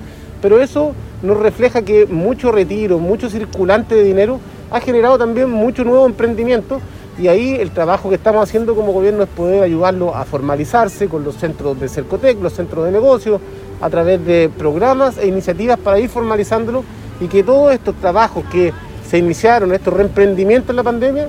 [0.41, 0.91] pero eso
[1.23, 6.81] nos refleja que mucho retiro, mucho circulante de dinero ha generado también mucho nuevo emprendimiento
[7.17, 11.23] y ahí el trabajo que estamos haciendo como gobierno es poder ayudarlo a formalizarse con
[11.23, 13.39] los centros de Cercotec, los centros de negocio,
[13.79, 16.83] a través de programas e iniciativas para ir formalizándolo
[17.21, 18.73] y que todos estos trabajos que
[19.09, 21.27] se iniciaron, estos reemprendimientos en la pandemia,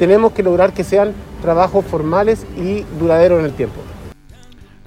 [0.00, 3.82] tenemos que lograr que sean trabajos formales y duraderos en el tiempo.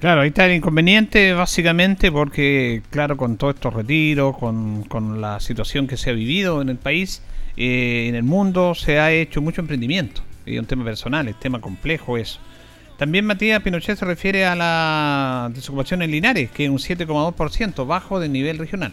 [0.00, 5.38] Claro, ahí está el inconveniente básicamente porque, claro, con todos estos retiros, con, con la
[5.38, 7.22] situación que se ha vivido en el país,
[7.56, 10.20] eh, en el mundo, se ha hecho mucho emprendimiento.
[10.44, 12.40] Es un tema personal, es tema complejo eso.
[12.98, 18.18] También Matías Pinochet se refiere a la desocupación en Linares, que es un 7,2%, bajo
[18.18, 18.92] del nivel regional.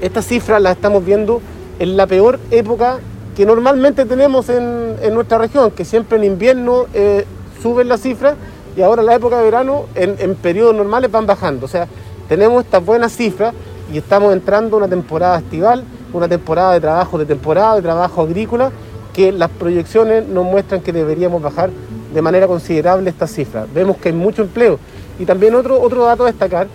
[0.00, 1.40] Estas cifras las estamos viendo
[1.78, 2.98] en la peor época
[3.34, 7.24] que normalmente tenemos en, en nuestra región, que siempre en invierno eh,
[7.62, 8.36] suben las cifras
[8.76, 11.66] y ahora en la época de verano, en, periodos normales, van bajando.
[11.66, 11.86] O sea,
[12.28, 13.54] tenemos estas buenas cifras
[13.92, 18.72] y estamos entrando una temporada estival, una temporada de trabajo de temporada, de trabajo agrícola,
[19.12, 21.70] que las proyecciones nos muestran que deberíamos bajar
[22.12, 23.72] de manera considerable estas cifras.
[23.72, 24.78] Vemos que hay mucho empleo.
[25.18, 26.66] Y también otro, otro dato a destacar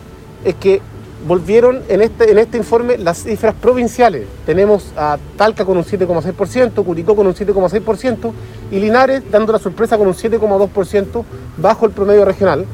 [0.46, 0.82] es que
[1.28, 4.26] volvieron en este, en este informe las cifras provinciales.
[4.46, 8.32] Tenemos a Talca con un 7,6%, Curicó con un 7,6%
[8.72, 11.24] y Linares dando la sorpresa con un 7,2%
[11.58, 12.66] bajo el promedio regional.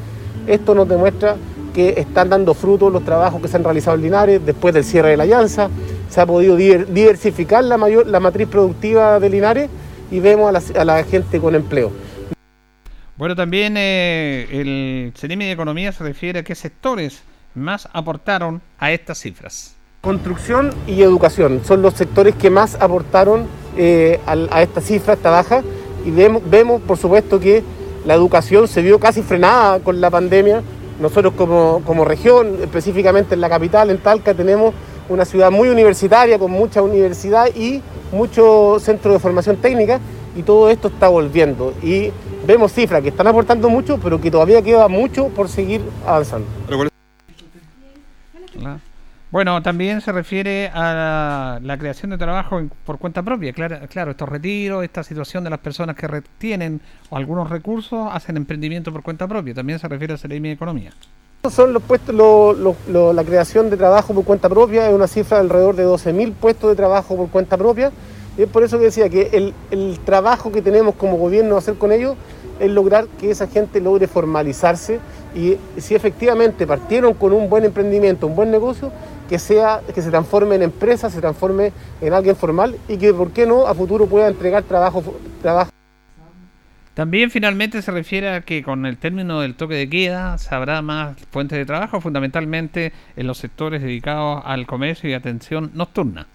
[0.46, 1.36] Esto nos demuestra
[1.74, 5.10] que están dando frutos los trabajos que se han realizado en Linares después del cierre
[5.10, 5.68] de la Alianza.
[6.08, 9.70] Se ha podido diversificar la, mayor, la matriz productiva de Linares
[10.10, 11.90] y vemos a la, gente con empleo.
[13.16, 17.22] Bueno, también eh, el CENIMI de Economía se refiere a qué sectores
[17.56, 19.74] más aportaron a estas cifras?
[20.02, 25.30] Construcción y educación son los sectores que más aportaron eh, a, esta cifra, a esta
[25.30, 25.62] baja,
[26.04, 27.64] y vemos, vemos, por supuesto, que
[28.04, 30.62] la educación se vio casi frenada con la pandemia.
[31.00, 34.72] Nosotros como, como región, específicamente en la capital, en Talca, tenemos
[35.08, 39.98] una ciudad muy universitaria, con mucha universidad y muchos centros de formación técnica,
[40.36, 41.74] y todo esto está volviendo.
[41.82, 42.12] Y
[42.46, 46.46] vemos cifras que están aportando mucho, pero que todavía queda mucho por seguir avanzando.
[49.32, 53.52] Bueno, también se refiere a la, creación de trabajo por cuenta propia.
[53.52, 58.92] Claro, claro, estos retiros, esta situación de las personas que retienen algunos recursos, hacen emprendimiento
[58.92, 59.52] por cuenta propia.
[59.52, 60.92] También se refiere a de economía.
[61.50, 65.74] Son los puestos, la creación de trabajo por cuenta propia, es una cifra de alrededor
[65.74, 67.90] de 12.000 puestos de trabajo por cuenta propia.
[68.38, 71.74] Y es por eso que decía que el, el trabajo que tenemos como gobierno hacer
[71.74, 72.16] con ellos
[72.60, 75.00] es lograr que esa gente logre formalizarse
[75.34, 78.90] y si efectivamente partieron con un buen emprendimiento, un buen negocio,
[79.28, 83.30] que sea que se transforme en empresa, se transforme en alguien formal y que, ¿por
[83.30, 85.02] qué no?, a futuro pueda entregar trabajo,
[85.42, 85.70] trabajo
[86.94, 90.80] También finalmente se refiere a que con el término del toque de queda se habrá
[90.82, 96.26] más fuentes de trabajo, fundamentalmente en los sectores dedicados al comercio y atención nocturna.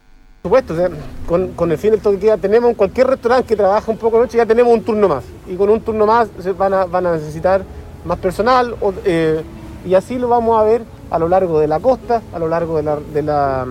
[0.42, 0.89] Por supuesto, o sea,
[1.28, 3.98] con, con el fin del toque de queda tenemos en cualquier restaurante que trabaja un
[3.98, 5.24] poco de noche, ya tenemos un turno más.
[5.48, 7.64] Y con un turno más se van a, van a necesitar
[8.06, 9.44] más personal o, eh,
[9.86, 12.78] y así lo vamos a ver a lo largo de la costa, a lo largo
[12.78, 13.68] de la, de la,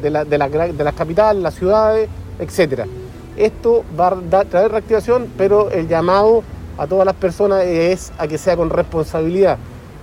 [0.00, 2.08] de la, de la, las capitales, las ciudades,
[2.38, 2.86] etcétera.
[3.36, 6.42] Esto va a traer reactivación, pero el llamado
[6.78, 9.58] a todas las personas es a que sea con responsabilidad.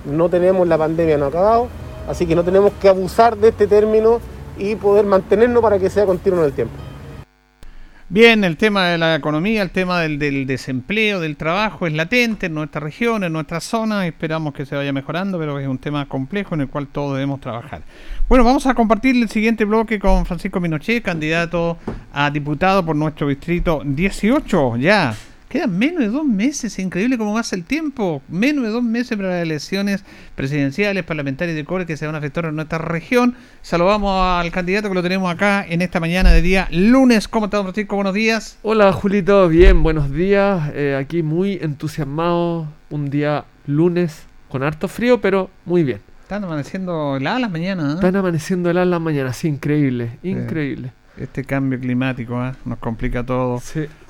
[0.05, 1.67] No tenemos la pandemia no acabado,
[2.07, 4.19] así que no tenemos que abusar de este término
[4.57, 6.75] y poder mantenernos para que sea continuo en el tiempo.
[8.13, 12.45] Bien, el tema de la economía, el tema del, del desempleo, del trabajo es latente
[12.45, 14.05] en nuestra región, en nuestra zona.
[14.05, 17.41] Esperamos que se vaya mejorando, pero es un tema complejo en el cual todos debemos
[17.41, 17.81] trabajar.
[18.29, 21.79] Bueno, vamos a compartir el siguiente bloque con Francisco Minochet, candidato
[22.13, 24.77] a diputado por nuestro distrito 18.
[24.77, 25.15] Ya,
[25.53, 28.23] quedan menos de dos meses, increíble cómo pasa el tiempo.
[28.27, 32.15] Menos de dos meses para las elecciones presidenciales, parlamentarias y de core que se van
[32.15, 33.35] a efectuar en nuestra región.
[33.61, 37.27] Saludamos al candidato que lo tenemos acá en esta mañana de día lunes.
[37.27, 37.95] ¿Cómo está, don Francisco?
[37.95, 38.57] Buenos días.
[38.63, 40.71] Hola Julito, bien, buenos días.
[40.73, 42.67] Eh, aquí muy entusiasmado.
[42.89, 45.99] Un día lunes con harto frío, pero muy bien.
[46.23, 47.91] Están amaneciendo heladas las mañanas.
[47.91, 47.95] ¿eh?
[47.97, 50.93] Están amaneciendo heladas las mañanas, sí, increíble, increíble.
[51.15, 52.53] Este cambio climático ¿eh?
[52.65, 53.61] nos complica todo.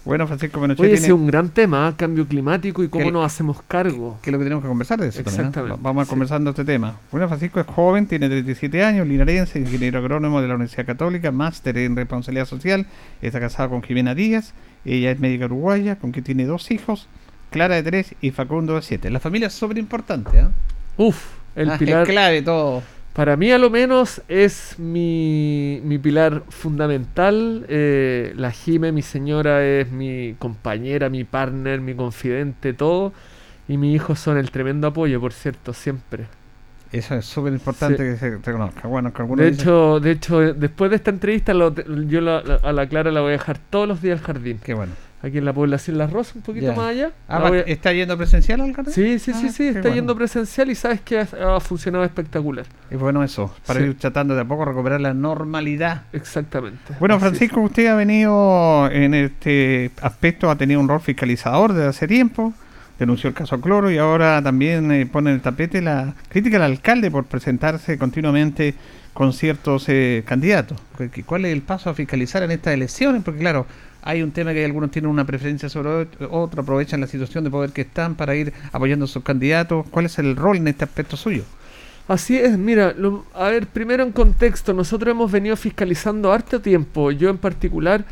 [0.06, 1.94] Bueno, Francisco Menochet Oye, tiene- es un gran tema, ¿eh?
[1.96, 4.20] cambio climático y cómo Que- nos hacemos cargo.
[4.22, 5.46] que es lo que tenemos que conversar de eso también.
[5.48, 6.10] Exactamente, Vamos a sí.
[6.10, 6.98] conversando este tema.
[7.12, 11.78] Bueno, Francisco es joven, tiene 37 años, linarense, ingeniero agrónomo de la Universidad Católica, máster
[11.78, 12.86] en responsabilidad social,
[13.22, 17.08] está casado con Jimena Díaz, ella es médica uruguaya, con quien tiene dos hijos,
[17.50, 19.10] Clara de 3 y Facundo de 7.
[19.12, 20.48] La familia es súper importante, ¿eh?
[20.98, 21.24] Uf,
[21.56, 22.02] el Ah, pilar.
[22.04, 22.82] Es clave todo.
[23.14, 27.64] Para mí, a lo menos, es mi, mi pilar fundamental.
[27.70, 33.14] Eh, la Jime, mi señora, es mi compañera, mi partner, mi confidente, todo.
[33.68, 36.26] Y mis hijos son el tremendo apoyo, por cierto, siempre.
[36.92, 38.04] Eso es súper importante Sí.
[38.04, 38.88] que se reconozca.
[38.88, 42.56] Bueno, que De dicen- hecho, de hecho, después de esta entrevista, lo yo la- la-
[42.64, 44.60] a la Clara la voy a dejar todos los días al jardín.
[44.64, 44.92] Qué bueno.
[45.24, 46.74] Aquí en la población Las Rosas, un poquito Ya.
[46.76, 47.12] más allá.
[47.30, 48.94] Ah, a- ¿Está yendo presencial al jardín?
[48.94, 49.96] Sí, sí, Ah, sí, sí, está bueno.
[49.96, 52.66] yendo presencial y sabes que ha, ha funcionado espectacular.
[52.92, 53.86] Es bueno eso, para Sí.
[53.86, 56.04] ir tratando de a poco recuperar la normalidad.
[56.12, 56.94] Exactamente.
[57.00, 57.20] Bueno.
[57.22, 62.54] Francisco, usted ha venido en este aspecto, ha tenido un rol fiscalizador desde hace tiempo,
[63.00, 66.64] denunció el caso Cloro y ahora también eh, pone en el tapete la crítica al
[66.64, 68.76] alcalde por presentarse continuamente
[69.14, 70.78] con ciertos eh, candidatos.
[70.98, 73.24] ¿Cu- cu- ¿Cuál es el paso a fiscalizar en estas elecciones?
[73.24, 73.66] Porque claro,
[74.02, 77.50] hay un tema que algunos tienen una preferencia sobre ot- otro, aprovechan la situación de
[77.50, 79.86] poder que están para ir apoyando a sus candidatos.
[79.90, 81.44] ¿Cuál es el rol en este aspecto suyo?
[82.08, 87.12] Así es, mira, lo- a ver, primero en contexto, nosotros hemos venido fiscalizando harto tiempo,
[87.12, 88.04] yo en particular,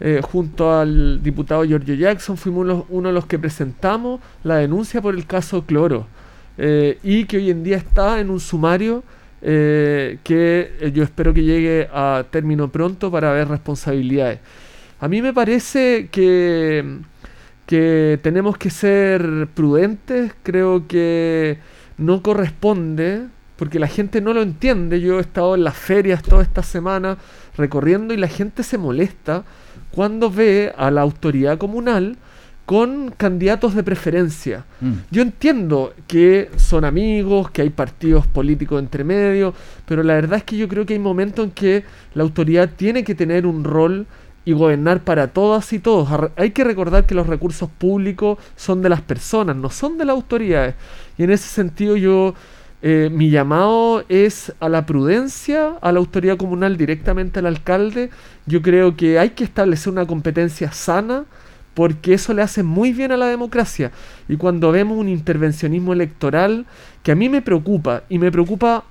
[0.00, 5.14] eh, junto al diputado Giorgio Jackson, fuimos uno de los que presentamos la denuncia por
[5.14, 6.06] el caso Cloro,
[6.58, 9.02] eh, y que hoy en día está en un sumario
[9.40, 14.40] eh, que eh, yo espero que llegue a término pronto para ver responsabilidades.
[15.00, 16.98] A mí me parece que,
[17.66, 21.58] que tenemos que ser prudentes, creo que
[21.98, 23.26] no corresponde,
[23.56, 25.00] porque la gente no lo entiende.
[25.00, 27.18] Yo he estado en las ferias toda esta semana
[27.56, 29.44] recorriendo y la gente se molesta
[29.90, 32.16] cuando ve a la autoridad comunal
[32.68, 34.66] con candidatos de preferencia.
[35.10, 39.54] Yo entiendo que son amigos, que hay partidos políticos entre medio,
[39.86, 43.04] pero la verdad es que yo creo que hay momentos en que la autoridad tiene
[43.04, 44.06] que tener un rol
[44.44, 46.30] y gobernar para todas y todos.
[46.36, 50.12] Hay que recordar que los recursos públicos son de las personas, no son de las
[50.12, 50.74] autoridades.
[51.16, 52.34] Y en ese sentido yo,
[52.82, 58.10] eh, mi llamado es a la prudencia, a la autoridad comunal, directamente al alcalde.
[58.44, 61.24] Yo creo que hay que establecer una competencia sana
[61.78, 63.92] porque eso le hace muy bien a la democracia.
[64.28, 66.66] Y cuando vemos un intervencionismo electoral
[67.04, 68.82] que a mí me preocupa, y me preocupa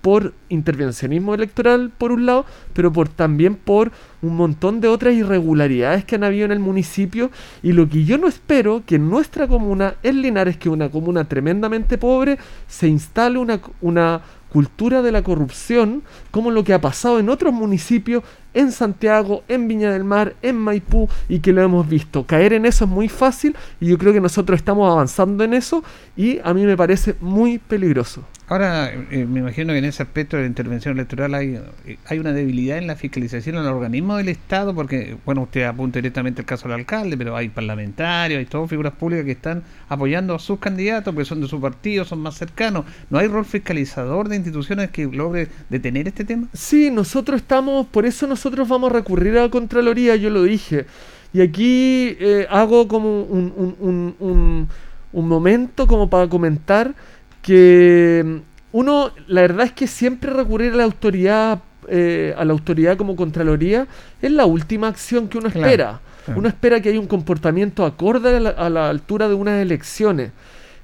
[0.00, 3.90] por intervencionismo electoral por un lado, pero por también por
[4.22, 7.32] un montón de otras irregularidades que han habido en el municipio
[7.64, 10.90] y lo que yo no espero que en nuestra comuna, en Linares, que es una
[10.90, 12.38] comuna tremendamente pobre,
[12.68, 17.52] se instale una, una cultura de la corrupción como lo que ha pasado en otros
[17.52, 18.22] municipios
[18.54, 22.24] en Santiago, en Viña del Mar, en Maipú y que lo hemos visto.
[22.24, 25.84] Caer en eso es muy fácil y yo creo que nosotros estamos avanzando en eso
[26.16, 28.24] y a mí me parece muy peligroso.
[28.46, 32.18] Ahora, eh, me imagino que en ese aspecto de la intervención electoral hay, eh, hay
[32.18, 36.42] una debilidad en la fiscalización en el organismo del Estado, porque, bueno, usted apunta directamente
[36.42, 40.38] el caso del alcalde, pero hay parlamentarios, hay todas figuras públicas que están apoyando a
[40.38, 42.84] sus candidatos, porque son de su partido, son más cercanos.
[43.08, 46.48] ¿No hay rol fiscalizador de instituciones que logre detener este tema?
[46.52, 50.84] Sí, nosotros estamos, por eso nosotros vamos a recurrir a la Contraloría, yo lo dije.
[51.32, 54.68] Y aquí eh, hago como un, un- un-
[55.12, 56.94] un- momento como para comentar
[57.40, 58.36] que mm,
[58.72, 63.16] uno, la verdad es que siempre recurrir a la autoridad, eh, a la autoridad como
[63.16, 63.86] Contraloría,
[64.20, 66.00] es la última acción que uno Claro, espera.
[66.26, 66.38] claro.
[66.40, 70.32] Uno espera que haya un comportamiento acorde a la, a la altura de unas elecciones.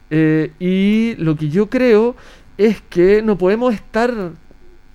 [0.09, 2.17] Eh, y lo que yo creo
[2.57, 4.13] es que no podemos estar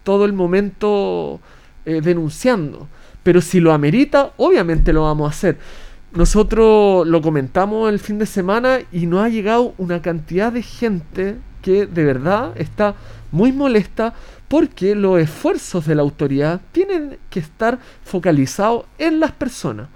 [0.04, 1.40] todo el momento
[1.86, 2.88] eh, denunciando.
[3.24, 5.58] Pero si lo amerita, obviamente lo vamos a hacer.
[6.14, 11.38] Nosotros lo comentamos el fin de semana y nos ha llegado una cantidad de gente
[11.62, 12.96] que de verdad está
[13.32, 14.14] muy molesta
[14.48, 19.88] porque los esfuerzos de la autoridad tienen que estar focalizados en las personas.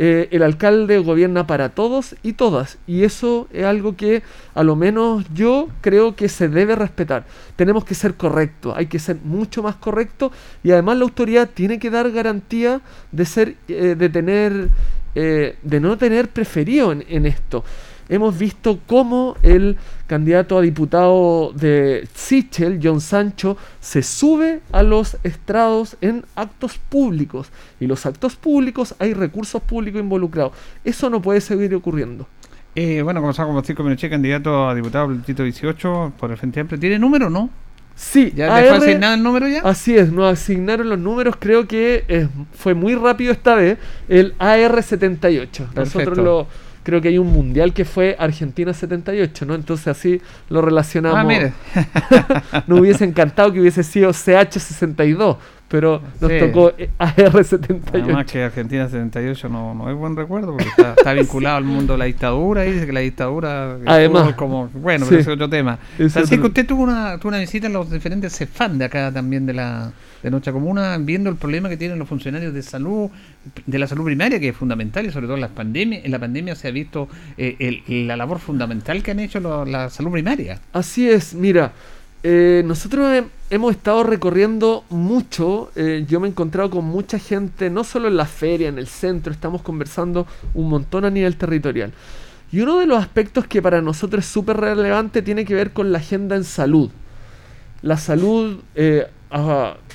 [0.00, 4.22] Eh, el alcalde gobierna para todos y todas y eso es algo que
[4.54, 7.26] a lo menos yo creo que se debe respetar.
[7.56, 10.30] Tenemos que ser correctos, hay que ser mucho más correctos
[10.62, 12.80] y además la autoridad tiene que dar garantía
[13.10, 14.68] de ser, eh, de tener,
[15.16, 17.64] eh, de no tener preferido en, en esto.
[18.08, 19.78] Hemos visto cómo el
[20.08, 27.52] candidato a diputado de Sichel, John Sancho, se sube a los estrados en actos públicos.
[27.78, 30.52] Y los actos públicos hay recursos públicos involucrados.
[30.82, 32.26] Eso no puede seguir ocurriendo.
[32.74, 36.60] Eh, bueno, comenzamos con Francisco Pinochet, candidato a diputado del Distrito 18 por el Frente
[36.60, 36.80] Amplio.
[36.80, 37.50] ¿Tiene número no?
[37.94, 39.60] Sí, ¿Ya le fue AR asignado el número ya?
[39.62, 43.76] Así es, nos asignaron los números, creo que eh, fue muy rápido esta vez,
[44.08, 45.74] el AR78.
[45.74, 46.22] Nosotros Perfecto.
[46.22, 46.46] lo
[46.88, 49.54] creo que hay un mundial que fue Argentina 78, ¿no?
[49.54, 51.18] Entonces así lo relacionamos.
[51.18, 51.52] Ah, mire.
[52.66, 55.36] Nos hubiese encantado que hubiese sido CH62,
[55.68, 56.38] pero nos Sí.
[56.40, 57.80] tocó eh, AR78.
[57.92, 61.92] Además que Argentina 78 no, no es buen recuerdo porque está, está vinculado al mundo
[61.94, 64.34] de la dictadura y dice que la dictadura que Además.
[64.34, 65.10] como bueno, Sí.
[65.10, 65.78] pero ese es otro tema.
[65.98, 69.12] Es Francisco, otro- usted tuvo una, tuvo una visita en los diferentes CEFAN de acá
[69.12, 69.92] también de la
[70.22, 73.08] de nuestra comuna, viendo el problema que tienen los funcionarios de salud,
[73.66, 76.18] de la salud primaria, que es fundamental y sobre todo en las pandemias, en la
[76.18, 77.54] pandemia se ha visto eh,
[77.86, 80.58] el- la labor fundamental que han hecho lo- la salud primaria.
[80.72, 81.70] Así es, mira,
[82.30, 83.24] eh, nosotros he-
[83.54, 88.18] hemos estado recorriendo mucho, eh, yo me he encontrado con mucha gente, no solo en
[88.18, 91.90] la feria, en el centro, estamos conversando un montón a nivel territorial.
[92.52, 95.90] Y uno de los aspectos que para nosotros es súper relevante tiene que ver con
[95.90, 96.90] la agenda en salud.
[97.80, 99.06] La salud, eh,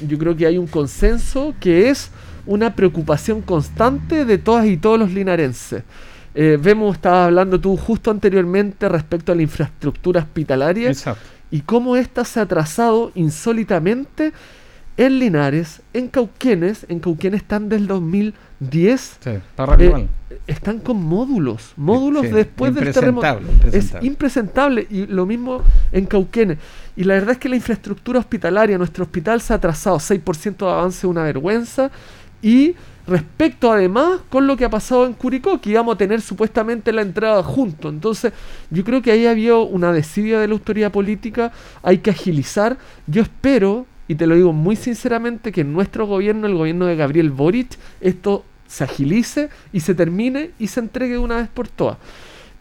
[0.07, 2.09] yo creo que hay un consenso que es
[2.47, 5.83] una preocupación constante de todas y todos los linarenses.
[6.35, 11.21] Vemos, estabas hablando tú justo anteriormente respecto a la infraestructura hospitalaria Exacto.
[11.53, 14.33] Y cómo ésta se ha atrasado insólitamente
[14.97, 16.83] en Linares, en Cauquenes.
[16.89, 19.17] En Cauquenes están del 2010.
[19.23, 20.07] Sí, está Eh,
[20.47, 23.27] están con módulos, módulos sí, después del terremoto.
[23.27, 24.87] impresentable, Es impresentable.
[24.89, 26.57] y lo mismo en Cauquenes.
[26.95, 30.71] Y la verdad es que la infraestructura hospitalaria, nuestro hospital se ha atrasado, 6% de
[30.71, 31.91] avance una vergüenza.
[32.41, 32.73] Y
[33.07, 37.01] respecto además con lo que ha pasado en Curicó, que íbamos a tener supuestamente la
[37.01, 37.91] entrada juntos.
[37.91, 38.33] Entonces
[38.69, 41.51] yo creo que ahí había una desidia de la autoridad política,
[41.81, 42.77] hay que agilizar.
[43.07, 46.95] Yo espero, y te lo digo muy sinceramente, que en nuestro gobierno, el gobierno de
[46.95, 51.67] Gabriel Boric, esto se agilice y se termine y se entregue de una vez por
[51.67, 51.97] todas.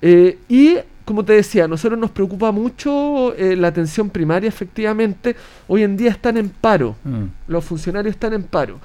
[0.02, 5.36] Eh, y como te decía, a nosotros nos preocupa mucho eh, la atención primaria, efectivamente.
[5.68, 6.96] Hoy en día están en paro.
[7.04, 7.24] Mm.
[7.48, 8.78] Los funcionarios están en paro.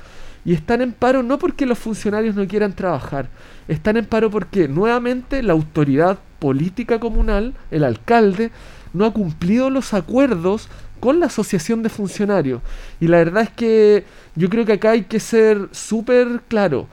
[0.48, 3.28] Y están en paro no porque los funcionarios no quieran trabajar.
[3.68, 8.52] Están en paro porque nuevamente la autoridad política comunal, el alcalde,
[8.94, 10.70] no ha cumplido los acuerdos
[11.02, 12.62] con la asociación de funcionarios.
[13.02, 16.88] Y la verdad es que yo creo que acá hay que ser súper claro.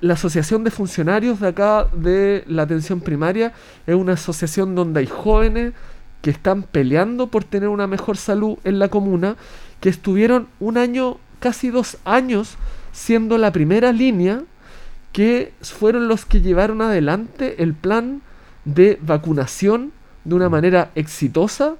[0.00, 3.52] La asociación de funcionarios de acá de la atención primaria
[3.86, 5.74] es una asociación donde hay jóvenes
[6.22, 9.36] que están peleando por tener una mejor salud en la comuna,
[9.78, 12.56] que estuvieron un año, casi dos años,
[12.96, 14.42] siendo la primera línea,
[15.12, 18.22] que fueron los que llevaron adelante el plan
[18.64, 19.92] de vacunación
[20.24, 21.76] de una manera exitosa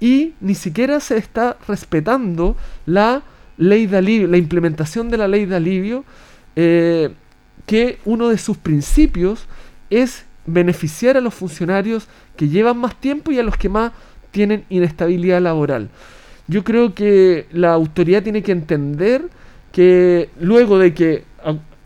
[0.00, 3.22] y ni siquiera se está respetando la
[3.58, 6.04] ley de alivio, la implementación de la ley de alivio,
[6.56, 7.10] eh,
[7.64, 9.46] que uno de sus principios
[9.88, 13.92] es beneficiar a los funcionarios que llevan más tiempo y a los que más
[14.32, 15.90] tienen inestabilidad laboral.
[16.48, 19.30] Yo creo que la autoridad tiene que entender
[19.72, 21.24] que luego de que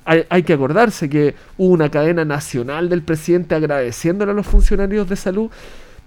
[0.05, 5.09] hay, hay que acordarse que hubo una cadena nacional del presidente agradeciéndole a los funcionarios
[5.09, 5.51] de salud,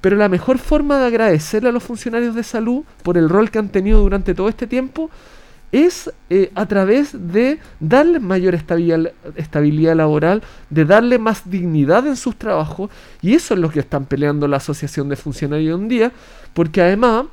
[0.01, 3.59] pero la mejor forma de agradecerle a los funcionarios de salud por el rol que
[3.59, 5.09] han tenido durante todo este tiempo
[5.71, 12.15] es eh, a través de darles mayor estabilidad, estabilidad laboral, de darle más dignidad en
[12.15, 12.89] sus trabajos,
[13.21, 16.11] y eso es lo que están peleando la Asociación de Funcionarios hoy en día,
[16.53, 17.25] porque además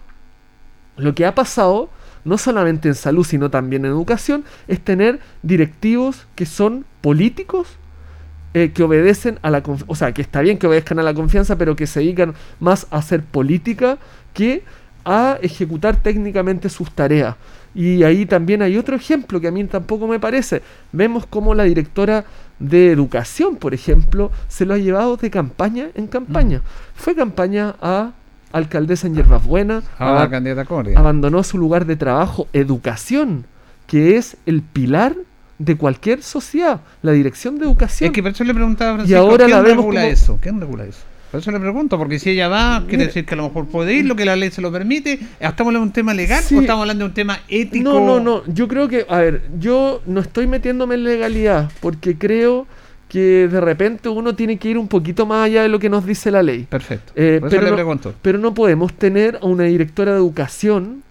[0.97, 1.89] lo que ha pasado,
[2.25, 7.69] no solamente en salud, sino también en educación, es tener directivos que son políticos,
[8.55, 11.15] eh, que obedecen a la confianza, o sea, que está bien que obedezcan a la
[11.15, 13.99] confianza, pero que se dedican más a hacer política
[14.33, 14.63] que
[15.05, 17.37] a ejecutar técnicamente sus tareas.
[17.75, 20.63] Y ahí también hay otro ejemplo que a mí tampoco me parece.
[20.93, 22.25] Vemos cómo la directora
[22.59, 26.63] de educación, por ejemplo, se lo ha llevado de campaña en campaña.
[26.95, 28.13] Fue campaña a
[28.55, 29.15] alcaldesa en
[30.31, 30.99] candidata Coria.
[30.99, 33.47] abandonó su lugar de trabajo, educación,
[33.87, 35.15] que es el pilar
[35.59, 38.09] de cualquier sociedad, la dirección de educación.
[38.09, 40.13] Es que por eso le preguntaba a y Francisco, ahora ¿quién la vemos regula como-
[40.13, 40.39] eso?
[40.41, 41.01] ¿Quién regula eso?
[41.31, 43.07] Por eso le pregunto, porque si ella va, quiere Mira.
[43.09, 45.19] decir que a lo mejor puede ir, lo que la ley se lo permite.
[45.41, 46.55] ¿Estamos hablando de un tema legal Sí.
[46.57, 47.83] o estamos hablando de un tema ético?
[47.91, 48.43] No, no, no.
[48.47, 52.69] Yo creo que, a ver, yo no estoy metiéndome en legalidad porque creo
[53.15, 56.05] que de repente uno tiene que ir un poquito más allá de lo que nos
[56.05, 56.67] dice la ley.
[56.69, 57.13] Perfecto.
[57.15, 61.05] Eh, Por eso pero, le no, pero no podemos tener a una directora de educación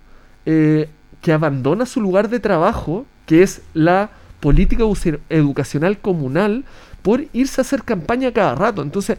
[0.45, 0.89] eh,
[1.21, 4.09] que abandona su lugar de trabajo, que es la
[4.41, 4.83] política
[5.29, 6.65] educacional comunal,
[7.03, 8.81] por irse a hacer campaña cada rato.
[8.81, 9.17] Entonces,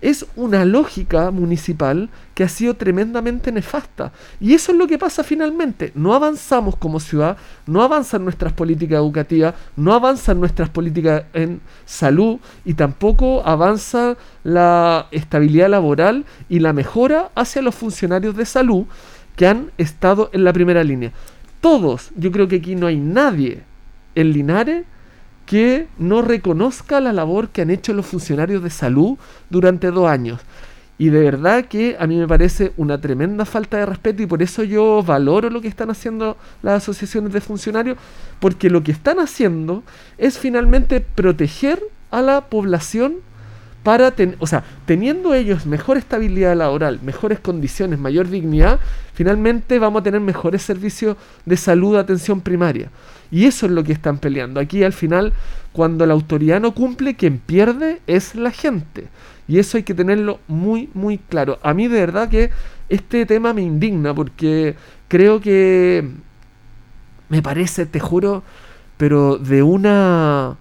[0.00, 4.12] es una lógica municipal que ha sido tremendamente nefasta.
[4.40, 5.92] Y eso es lo que pasa finalmente.
[5.94, 7.36] No avanzamos como ciudad,
[7.66, 15.06] no avanzan nuestras políticas educativas, no avanzan nuestras políticas en salud y tampoco avanza la
[15.10, 18.84] estabilidad laboral y la mejora hacia los funcionarios de salud
[19.34, 21.12] que han estado en la primera línea.
[21.60, 23.62] Todos, yo creo que aquí no hay nadie
[24.14, 24.84] en Linares
[25.46, 29.16] que no reconozca la labor que han hecho los funcionarios de salud
[29.48, 30.40] durante dos años.
[30.98, 34.42] Y de verdad que a mí me parece una tremenda falta de respeto y por
[34.42, 37.98] eso yo valoro lo que están haciendo las asociaciones de funcionarios,
[38.40, 39.82] porque lo que están haciendo
[40.16, 43.16] es finalmente proteger a la población
[43.86, 48.80] para ten- o sea, teniendo ellos mejor estabilidad laboral, mejores condiciones, mayor dignidad,
[49.14, 52.90] finalmente vamos a tener mejores servicios de salud atención primaria.
[53.30, 54.58] Y eso es lo que están peleando.
[54.58, 55.32] Aquí al final,
[55.72, 59.06] cuando la autoridad no cumple, quien pierde es la gente.
[59.46, 61.60] Y eso hay que tenerlo muy, muy claro.
[61.62, 62.50] A mí de verdad que
[62.88, 64.74] este tema me indigna porque
[65.06, 66.10] creo que
[67.28, 68.42] me parece, te juro,
[68.96, 70.56] pero de una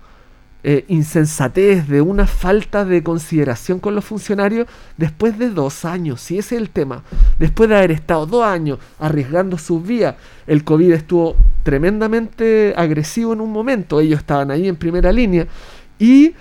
[0.67, 6.39] eh, insensatez, de una falta de consideración con los funcionarios después de dos años, si
[6.39, 7.03] ese es el tema.
[7.37, 10.15] Después de haber estado dos años arriesgando sus vidas,
[10.47, 15.45] el COVID estuvo tremendamente agresivo en un momento, ellos estaban ahí en primera línea
[15.99, 16.33] y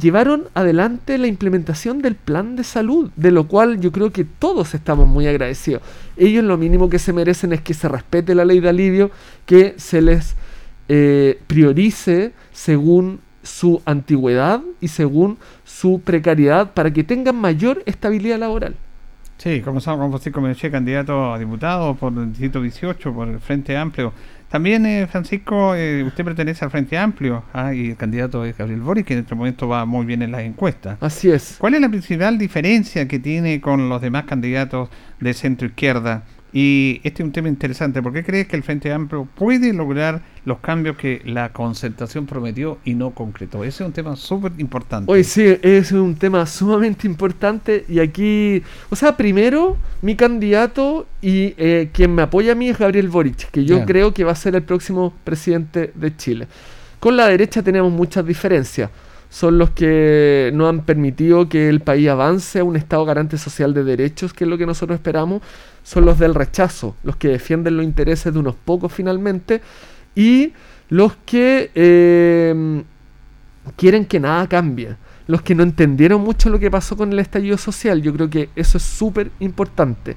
[0.00, 4.72] llevaron adelante la implementación del plan de salud, de lo cual yo creo que todos
[4.74, 5.82] estamos muy agradecidos.
[6.16, 9.10] Ellos lo mínimo que se merecen es que se respete la ley de alivio,
[9.46, 10.36] que se les
[10.88, 18.74] eh, priorice según su antigüedad y según su precariedad para que tengan mayor estabilidad laboral.
[19.38, 23.76] Sí, comenzamos con Francisco Menché, candidato a diputado por el Distrito 18, por el Frente
[23.76, 24.12] Amplio.
[24.48, 28.80] También, eh, Francisco, eh, usted pertenece al Frente Amplio ah, y el candidato es Gabriel
[28.80, 30.96] Boric, que en este momento va muy bien en las encuestas.
[31.00, 31.56] Así es.
[31.58, 34.88] ¿Cuál es la principal diferencia que tiene con los demás candidatos
[35.20, 36.24] de centro izquierda?
[36.52, 38.02] Y este es un tema interesante.
[38.02, 42.78] ¿Por qué crees que el Frente Amplio puede lograr los cambios que la concertación prometió
[42.84, 43.64] y no concretó?
[43.64, 45.10] Ese es un tema súper importante.
[45.12, 51.54] Hoy sí, es un tema sumamente importante y aquí, o sea, primero mi candidato y
[51.58, 54.36] eh, quien me apoya a mí es Gabriel Boric, que yo creo que va a
[54.36, 56.48] ser el próximo presidente de Chile.
[56.98, 58.90] Con la derecha tenemos muchas diferencias.
[59.30, 63.74] Son los que no han permitido que el país avance a un Estado garante social
[63.74, 65.42] de derechos, que es lo que nosotros esperamos.
[65.88, 69.62] Son los del rechazo, los que defienden los intereses de unos pocos finalmente
[70.14, 70.52] y
[70.90, 72.82] los que eh,
[73.74, 74.96] quieren que nada cambie.
[75.26, 78.02] Los que no entendieron mucho lo que pasó con el estallido social.
[78.02, 80.14] Yo creo que eso es súper importante.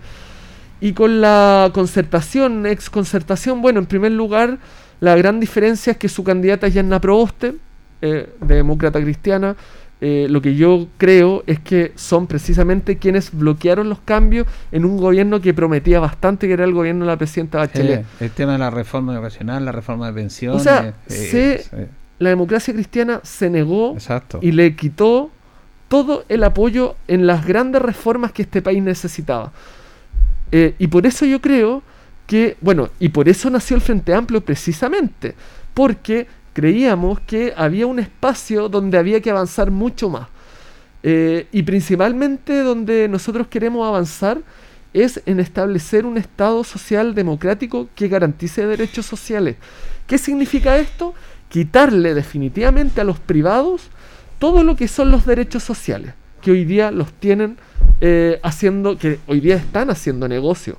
[0.81, 4.57] Y con la concertación, ex concertación, bueno, en primer lugar,
[4.99, 7.55] la gran diferencia es que su candidata es Yanna Proboste,
[8.01, 9.55] eh, de demócrata cristiana.
[10.03, 14.97] Eh, lo que yo creo es que son precisamente quienes bloquearon los cambios en un
[14.97, 18.03] gobierno que prometía bastante, que era el gobierno de la presidenta Bachelet.
[18.19, 20.59] El tema de la reforma educacional, la reforma de pensiones.
[20.59, 21.87] O sea, eh, se- eh,
[22.17, 24.39] la democracia cristiana se negó Exacto.
[24.41, 25.29] y le quitó
[25.87, 29.51] todo el apoyo en las grandes reformas que este país necesitaba.
[30.51, 31.83] Eh, y por eso yo creo
[32.25, 35.35] que, bueno, y por eso nació el Frente Amplio precisamente,
[35.73, 40.27] porque creíamos que había un espacio donde había que avanzar mucho más.
[41.03, 44.39] Eh, y principalmente donde nosotros queremos avanzar
[44.93, 49.55] es en establecer un Estado social democrático que garantice derechos sociales.
[50.05, 51.13] ¿Qué significa esto?
[51.49, 53.89] Quitarle definitivamente a los privados
[54.37, 57.57] todo lo que son los derechos sociales, que hoy día los tienen
[58.01, 60.77] eh, haciendo, que hoy día están haciendo negocio.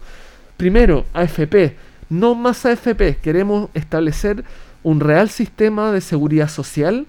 [0.56, 1.76] Primero, AFP,
[2.10, 4.44] no más AFP, queremos establecer
[4.82, 7.06] un real sistema de seguridad social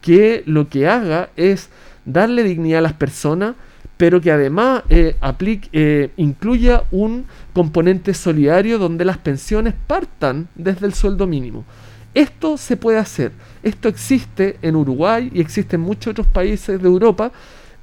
[0.00, 1.70] que lo que haga es
[2.04, 3.54] darle dignidad a las personas,
[3.96, 10.86] pero que además eh, aplique, eh, incluya un componente solidario donde las pensiones partan desde
[10.86, 11.64] el sueldo mínimo.
[12.12, 13.32] Esto se puede hacer.
[13.62, 17.32] Esto existe en Uruguay y existe en muchos otros países de Europa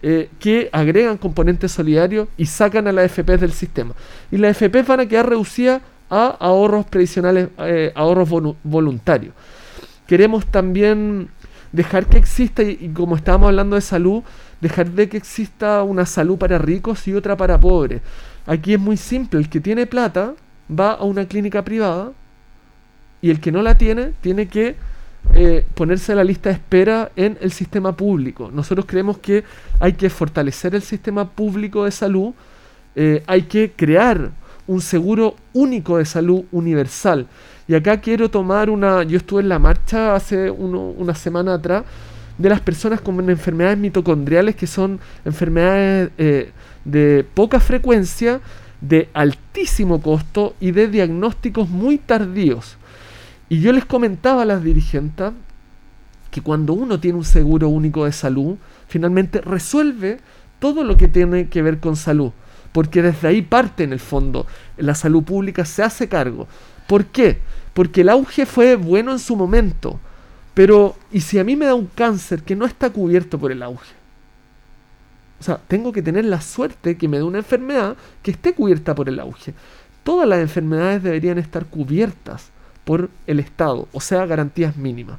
[0.03, 3.93] eh, que agregan componentes solidarios y sacan a las FP del sistema.
[4.31, 5.81] Y las FP van a quedar reducidas
[6.11, 9.33] a ahorros previsionales, eh, ahorros volu- voluntarios.
[10.05, 11.29] Queremos también
[11.71, 14.21] dejar que exista, y, y como estábamos hablando de salud,
[14.59, 18.01] dejar de que exista una salud para ricos y otra para pobres.
[18.45, 20.33] Aquí es muy simple, el que tiene plata
[20.69, 22.11] va a una clínica privada
[23.21, 24.75] y el que no la tiene tiene que
[25.33, 28.49] eh, ponerse a la lista de espera en el sistema público.
[28.51, 29.43] Nosotros creemos que
[29.79, 32.33] hay que fortalecer el sistema público de salud,
[32.95, 34.31] eh, hay que crear
[34.71, 37.27] un seguro único de salud universal.
[37.67, 41.83] Y acá quiero tomar una, yo estuve en la marcha hace uno- una semana atrás
[42.37, 46.51] de las personas con enfermedades mitocondriales que son enfermedades eh,
[46.85, 48.39] de poca frecuencia,
[48.79, 52.77] de altísimo costo y de diagnósticos muy tardíos.
[53.49, 55.33] Y yo les comentaba a las dirigentes
[56.31, 58.55] que cuando uno tiene un seguro único de salud,
[58.87, 60.19] finalmente resuelve
[60.59, 62.31] todo lo que tiene que ver con salud.
[62.71, 64.45] Porque desde ahí parte en el fondo.
[64.77, 66.47] La salud pública se hace cargo.
[66.87, 67.39] ¿Por qué?
[67.73, 69.99] Porque el auge fue bueno en su momento.
[70.53, 73.63] Pero, ¿y si a mí me da un cáncer que no está cubierto por el
[73.63, 73.93] auge?
[75.39, 78.93] O sea, tengo que tener la suerte que me dé una enfermedad que esté cubierta
[78.93, 79.53] por el auge.
[80.03, 82.49] Todas las enfermedades deberían estar cubiertas
[82.85, 85.17] por el Estado, o sea, garantías mínimas.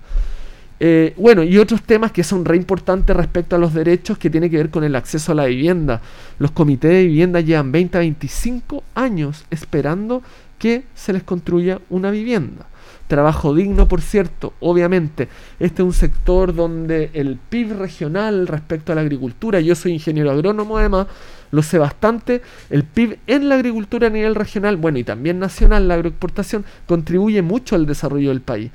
[0.85, 4.51] Eh, bueno, y otros temas que son re importantes respecto a los derechos que tiene
[4.51, 6.01] que ver con el acceso a la vivienda.
[6.41, 10.24] Los comités de vivienda llevan 20 a 25 años esperando
[10.59, 12.66] que se les construya una vivienda.
[13.07, 15.28] Trabajo digno, por cierto, obviamente.
[15.61, 20.33] Este es un sector donde el PIB regional respecto a la agricultura, yo soy ingeniero
[20.33, 21.07] agrónomo además,
[21.53, 25.87] lo sé bastante, el PIB en la agricultura a nivel regional, bueno, y también nacional,
[25.87, 28.72] la agroexportación, contribuye mucho al desarrollo del país.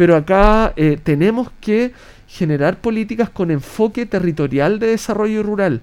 [0.00, 1.92] Pero acá eh, tenemos que
[2.26, 5.82] generar políticas con enfoque territorial de desarrollo rural,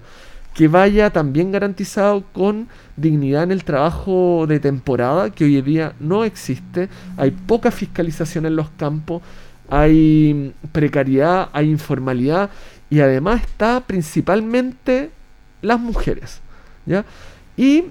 [0.56, 5.94] que vaya también garantizado con dignidad en el trabajo de temporada, que hoy en día
[6.00, 9.22] no existe, hay poca fiscalización en los campos,
[9.70, 12.50] hay precariedad, hay informalidad
[12.90, 15.12] y además está principalmente
[15.62, 16.42] las mujeres.
[16.88, 17.06] ¿ya?
[17.56, 17.84] Y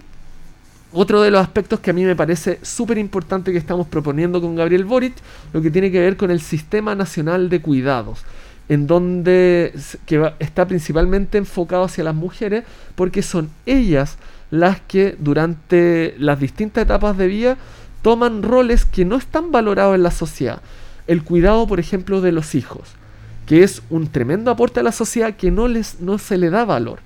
[0.97, 4.57] otro de los aspectos que a mí me parece súper importante que estamos proponiendo con
[4.57, 5.15] Gabriel Boric,
[5.53, 8.21] lo que tiene que ver con el Sistema Nacional de Cuidados,
[8.71, 9.75] en donde
[10.07, 14.17] que está principalmente enfocado hacia las mujeres, porque son ellas
[14.51, 17.59] las que durante las distintas etapas de vida
[18.01, 20.63] toman roles que no están valorados en la sociedad.
[21.07, 22.89] El cuidado, por ejemplo, de los hijos,
[23.47, 26.65] que es un tremendo aporte a la sociedad que no, les, no se le da
[26.65, 27.01] valor.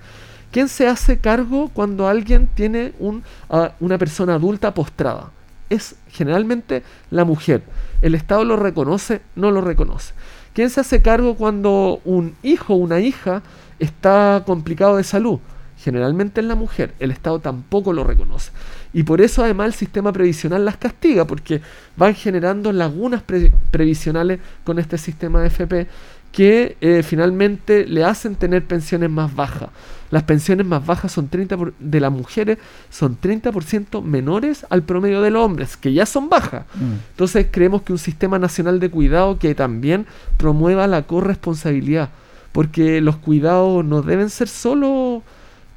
[0.51, 5.30] ¿Quién se hace cargo cuando alguien tiene un, a una persona adulta postrada?
[5.68, 7.62] Es generalmente la mujer.
[8.03, 10.12] El Estado lo reconoce, no lo reconoce.
[10.53, 13.42] ¿Quién se hace cargo cuando un hijo o una hija
[13.78, 15.38] está complicado de salud?
[15.78, 16.92] Generalmente es la mujer.
[16.98, 18.51] El Estado tampoco lo reconoce.
[18.92, 21.62] Y por eso además el sistema previsional las castiga, porque
[21.96, 25.86] van generando lagunas pre- previsionales con este sistema de FP
[26.33, 29.68] que eh, finalmente le hacen tener pensiones más bajas.
[30.11, 32.59] Las pensiones más bajas son 30 por- de las mujeres
[32.91, 36.64] son 30% menores al promedio de los hombres, que ya son bajas.
[37.12, 40.07] Entonces creemos que un sistema nacional de cuidado que también
[40.37, 42.11] promueva la corresponsabilidad,
[42.53, 45.22] porque los cuidados no deben ser solo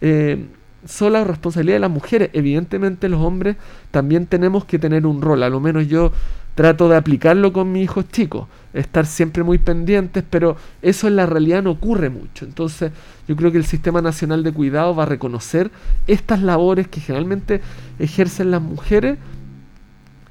[0.02, 0.46] eh,
[0.86, 2.30] sola responsabilidad de las mujeres.
[2.34, 3.58] Evidentemente los hombres
[3.92, 6.12] también tenemos que tener un rol, a lo menos yo
[6.56, 11.26] trato de aplicarlo con mis hijos chicos, estar siempre muy pendientes, pero eso en la
[11.26, 12.46] realidad no ocurre mucho.
[12.46, 12.92] Entonces
[13.28, 15.72] yo creo que el Sistema Nacional de Cuidado va a reconocer
[16.06, 17.62] estas labores que generalmente
[17.98, 19.18] ejercen las mujeres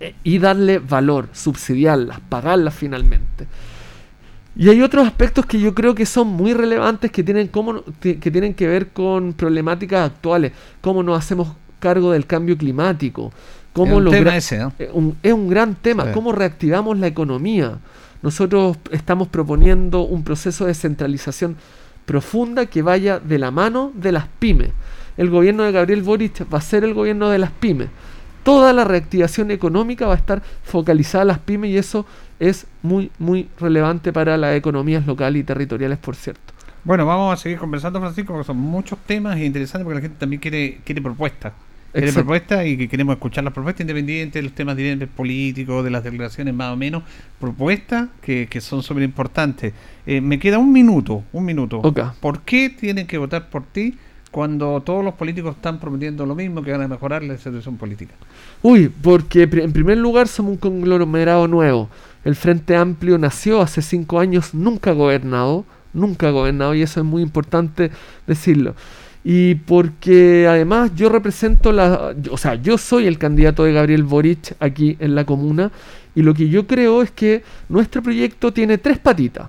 [0.01, 3.47] eh, y darle valor, subsidiarlas, pagarlas finalmente.
[4.55, 8.15] Y hay otros aspectos que yo creo que son muy relevantes que tienen, cómo, que
[8.31, 11.49] tienen que ver con problemáticas actuales, cómo nos hacemos
[11.81, 13.33] cargo del cambio climático,
[13.73, 14.73] cómo Es un logra- tema ese, ¿no?
[14.79, 16.11] eh, un- es un gran tema, Sí.
[16.13, 17.79] cómo reactivamos la economía.
[18.23, 21.57] nosotros estamos proponiendo un proceso de descentralización
[22.07, 24.71] profunda que vaya de la mano de las pymes.
[25.17, 27.89] El gobierno de Gabriel Boric va a ser el gobierno de las pymes.
[28.43, 32.07] Toda la reactivación económica va a estar focalizada a las pymes y eso
[32.41, 36.53] es muy, muy relevante para las economías locales y territoriales, por cierto.
[36.85, 40.41] Bueno, vamos a seguir conversando, Francisco, porque son muchos temas interesantes porque la gente también
[40.41, 41.53] quiere, quiere propuestas.
[41.93, 42.25] Quiere Exacto.
[42.25, 46.03] propuestas y que queremos escuchar las propuestas independientes de los temas directos políticos, de las
[46.03, 47.05] declaraciones más o menos.
[47.39, 49.73] Propuestas que, que son súper importantes.
[50.07, 51.81] Eh, me queda un minuto, un minuto.
[52.21, 53.95] ¿Por qué tienen que votar por ti
[54.33, 58.15] cuando todos los políticos están prometiendo lo mismo, que van a mejorar la situación política?
[58.63, 61.89] Uy, porque en primer lugar somos un conglomerado nuevo.
[62.25, 67.23] El Frente Amplio nació hace cinco años, nunca gobernado, nunca gobernado y eso es muy
[67.23, 67.91] importante
[68.27, 68.75] decirlo.
[69.23, 74.57] Y porque además yo represento la, o sea, yo soy el candidato de Gabriel Boric
[74.61, 75.71] aquí en la comuna
[76.15, 79.49] y lo que yo creo es que nuestro proyecto tiene tres patitas.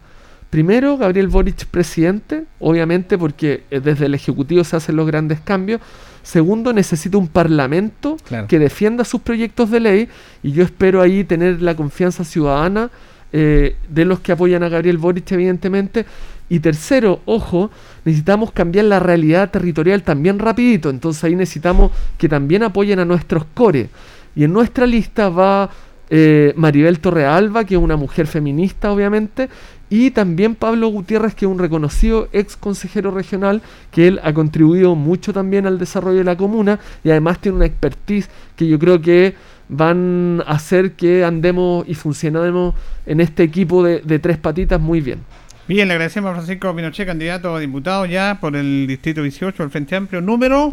[0.53, 5.81] Primero, Gabriel Boric presidente, obviamente porque eh, desde el Ejecutivo se hacen los grandes cambios.
[6.21, 8.45] Segundo, necesita un parlamento Claro.
[8.47, 10.09] que defienda sus proyectos de ley
[10.43, 12.91] y yo espero ahí tener la confianza ciudadana
[13.31, 16.05] eh, de los que apoyan a Gabriel Boric, evidentemente.
[16.49, 17.71] Y tercero, ojo,
[18.05, 23.43] necesitamos cambiar la realidad territorial también rapidito, entonces ahí necesitamos que también apoyen a nuestros
[23.55, 23.89] core.
[24.35, 25.71] Y en nuestra lista va
[26.11, 29.49] eh, Maribel Torrealba, que es una mujer feminista, obviamente,
[29.93, 34.95] y también Pablo Gutiérrez, que es un reconocido ex consejero regional, que él ha contribuido
[34.95, 38.99] mucho también al desarrollo de la comuna y además tiene una expertise que yo creo
[38.99, 39.35] que
[39.69, 42.73] van a hacer que andemos y funcionemos
[43.05, 45.19] en este equipo de, tres patitas muy bien.
[45.67, 49.69] Bien, le agradecemos a Francisco Pinochet, candidato a diputado ya por el Distrito 18 del
[49.69, 50.71] Frente Amplio, número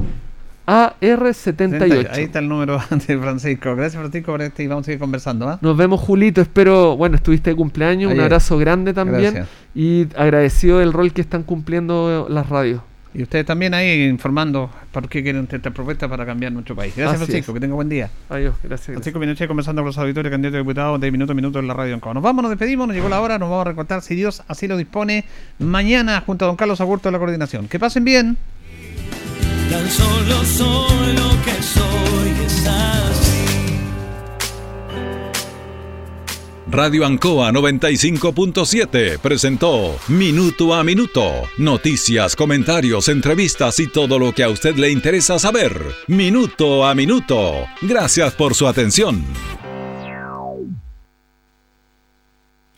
[0.71, 2.11] AR78.
[2.12, 3.75] Ahí está el número de Francisco.
[3.75, 5.49] Gracias, Francisco, por este y vamos a seguir conversando.
[5.49, 5.59] ¿ah?
[5.61, 6.41] Nos vemos, Julito.
[6.41, 8.12] Espero, bueno, estuviste de cumpleaños.
[8.12, 9.35] Un abrazo grande también.
[9.35, 9.49] Gracias.
[9.75, 12.83] Y agradecido del rol que están cumpliendo las radios.
[13.12, 16.95] Y ustedes también ahí informando por qué quieren esta propuesta para cambiar nuestro país.
[16.97, 17.51] Gracias, Así Francisco.
[17.51, 17.55] es.
[17.55, 18.09] Que tenga buen día.
[18.29, 18.95] Adiós, gracias.
[18.95, 21.75] Francisco Pinochet conversando con los auditores candidatos a diputados de minuto a minuto en la
[21.75, 22.14] radio Ancoa.
[22.14, 24.68] Nos vamos, nos despedimos, nos llegó la hora, nos vamos a recortar, si Dios así
[24.68, 25.25] lo dispone,
[25.59, 27.66] mañana junto a don Carlos Agurto de la coordinación.
[27.66, 28.37] Que pasen bien.
[29.71, 33.81] Tan solo soy lo que soy, es así.
[36.68, 41.31] Radio Ancoa 95.7 presentó Minuto a Minuto.
[41.59, 45.81] Noticias, comentarios, entrevistas y todo lo que a usted le interesa saber.
[46.09, 47.53] Minuto a Minuto.
[47.81, 49.25] Gracias por su atención.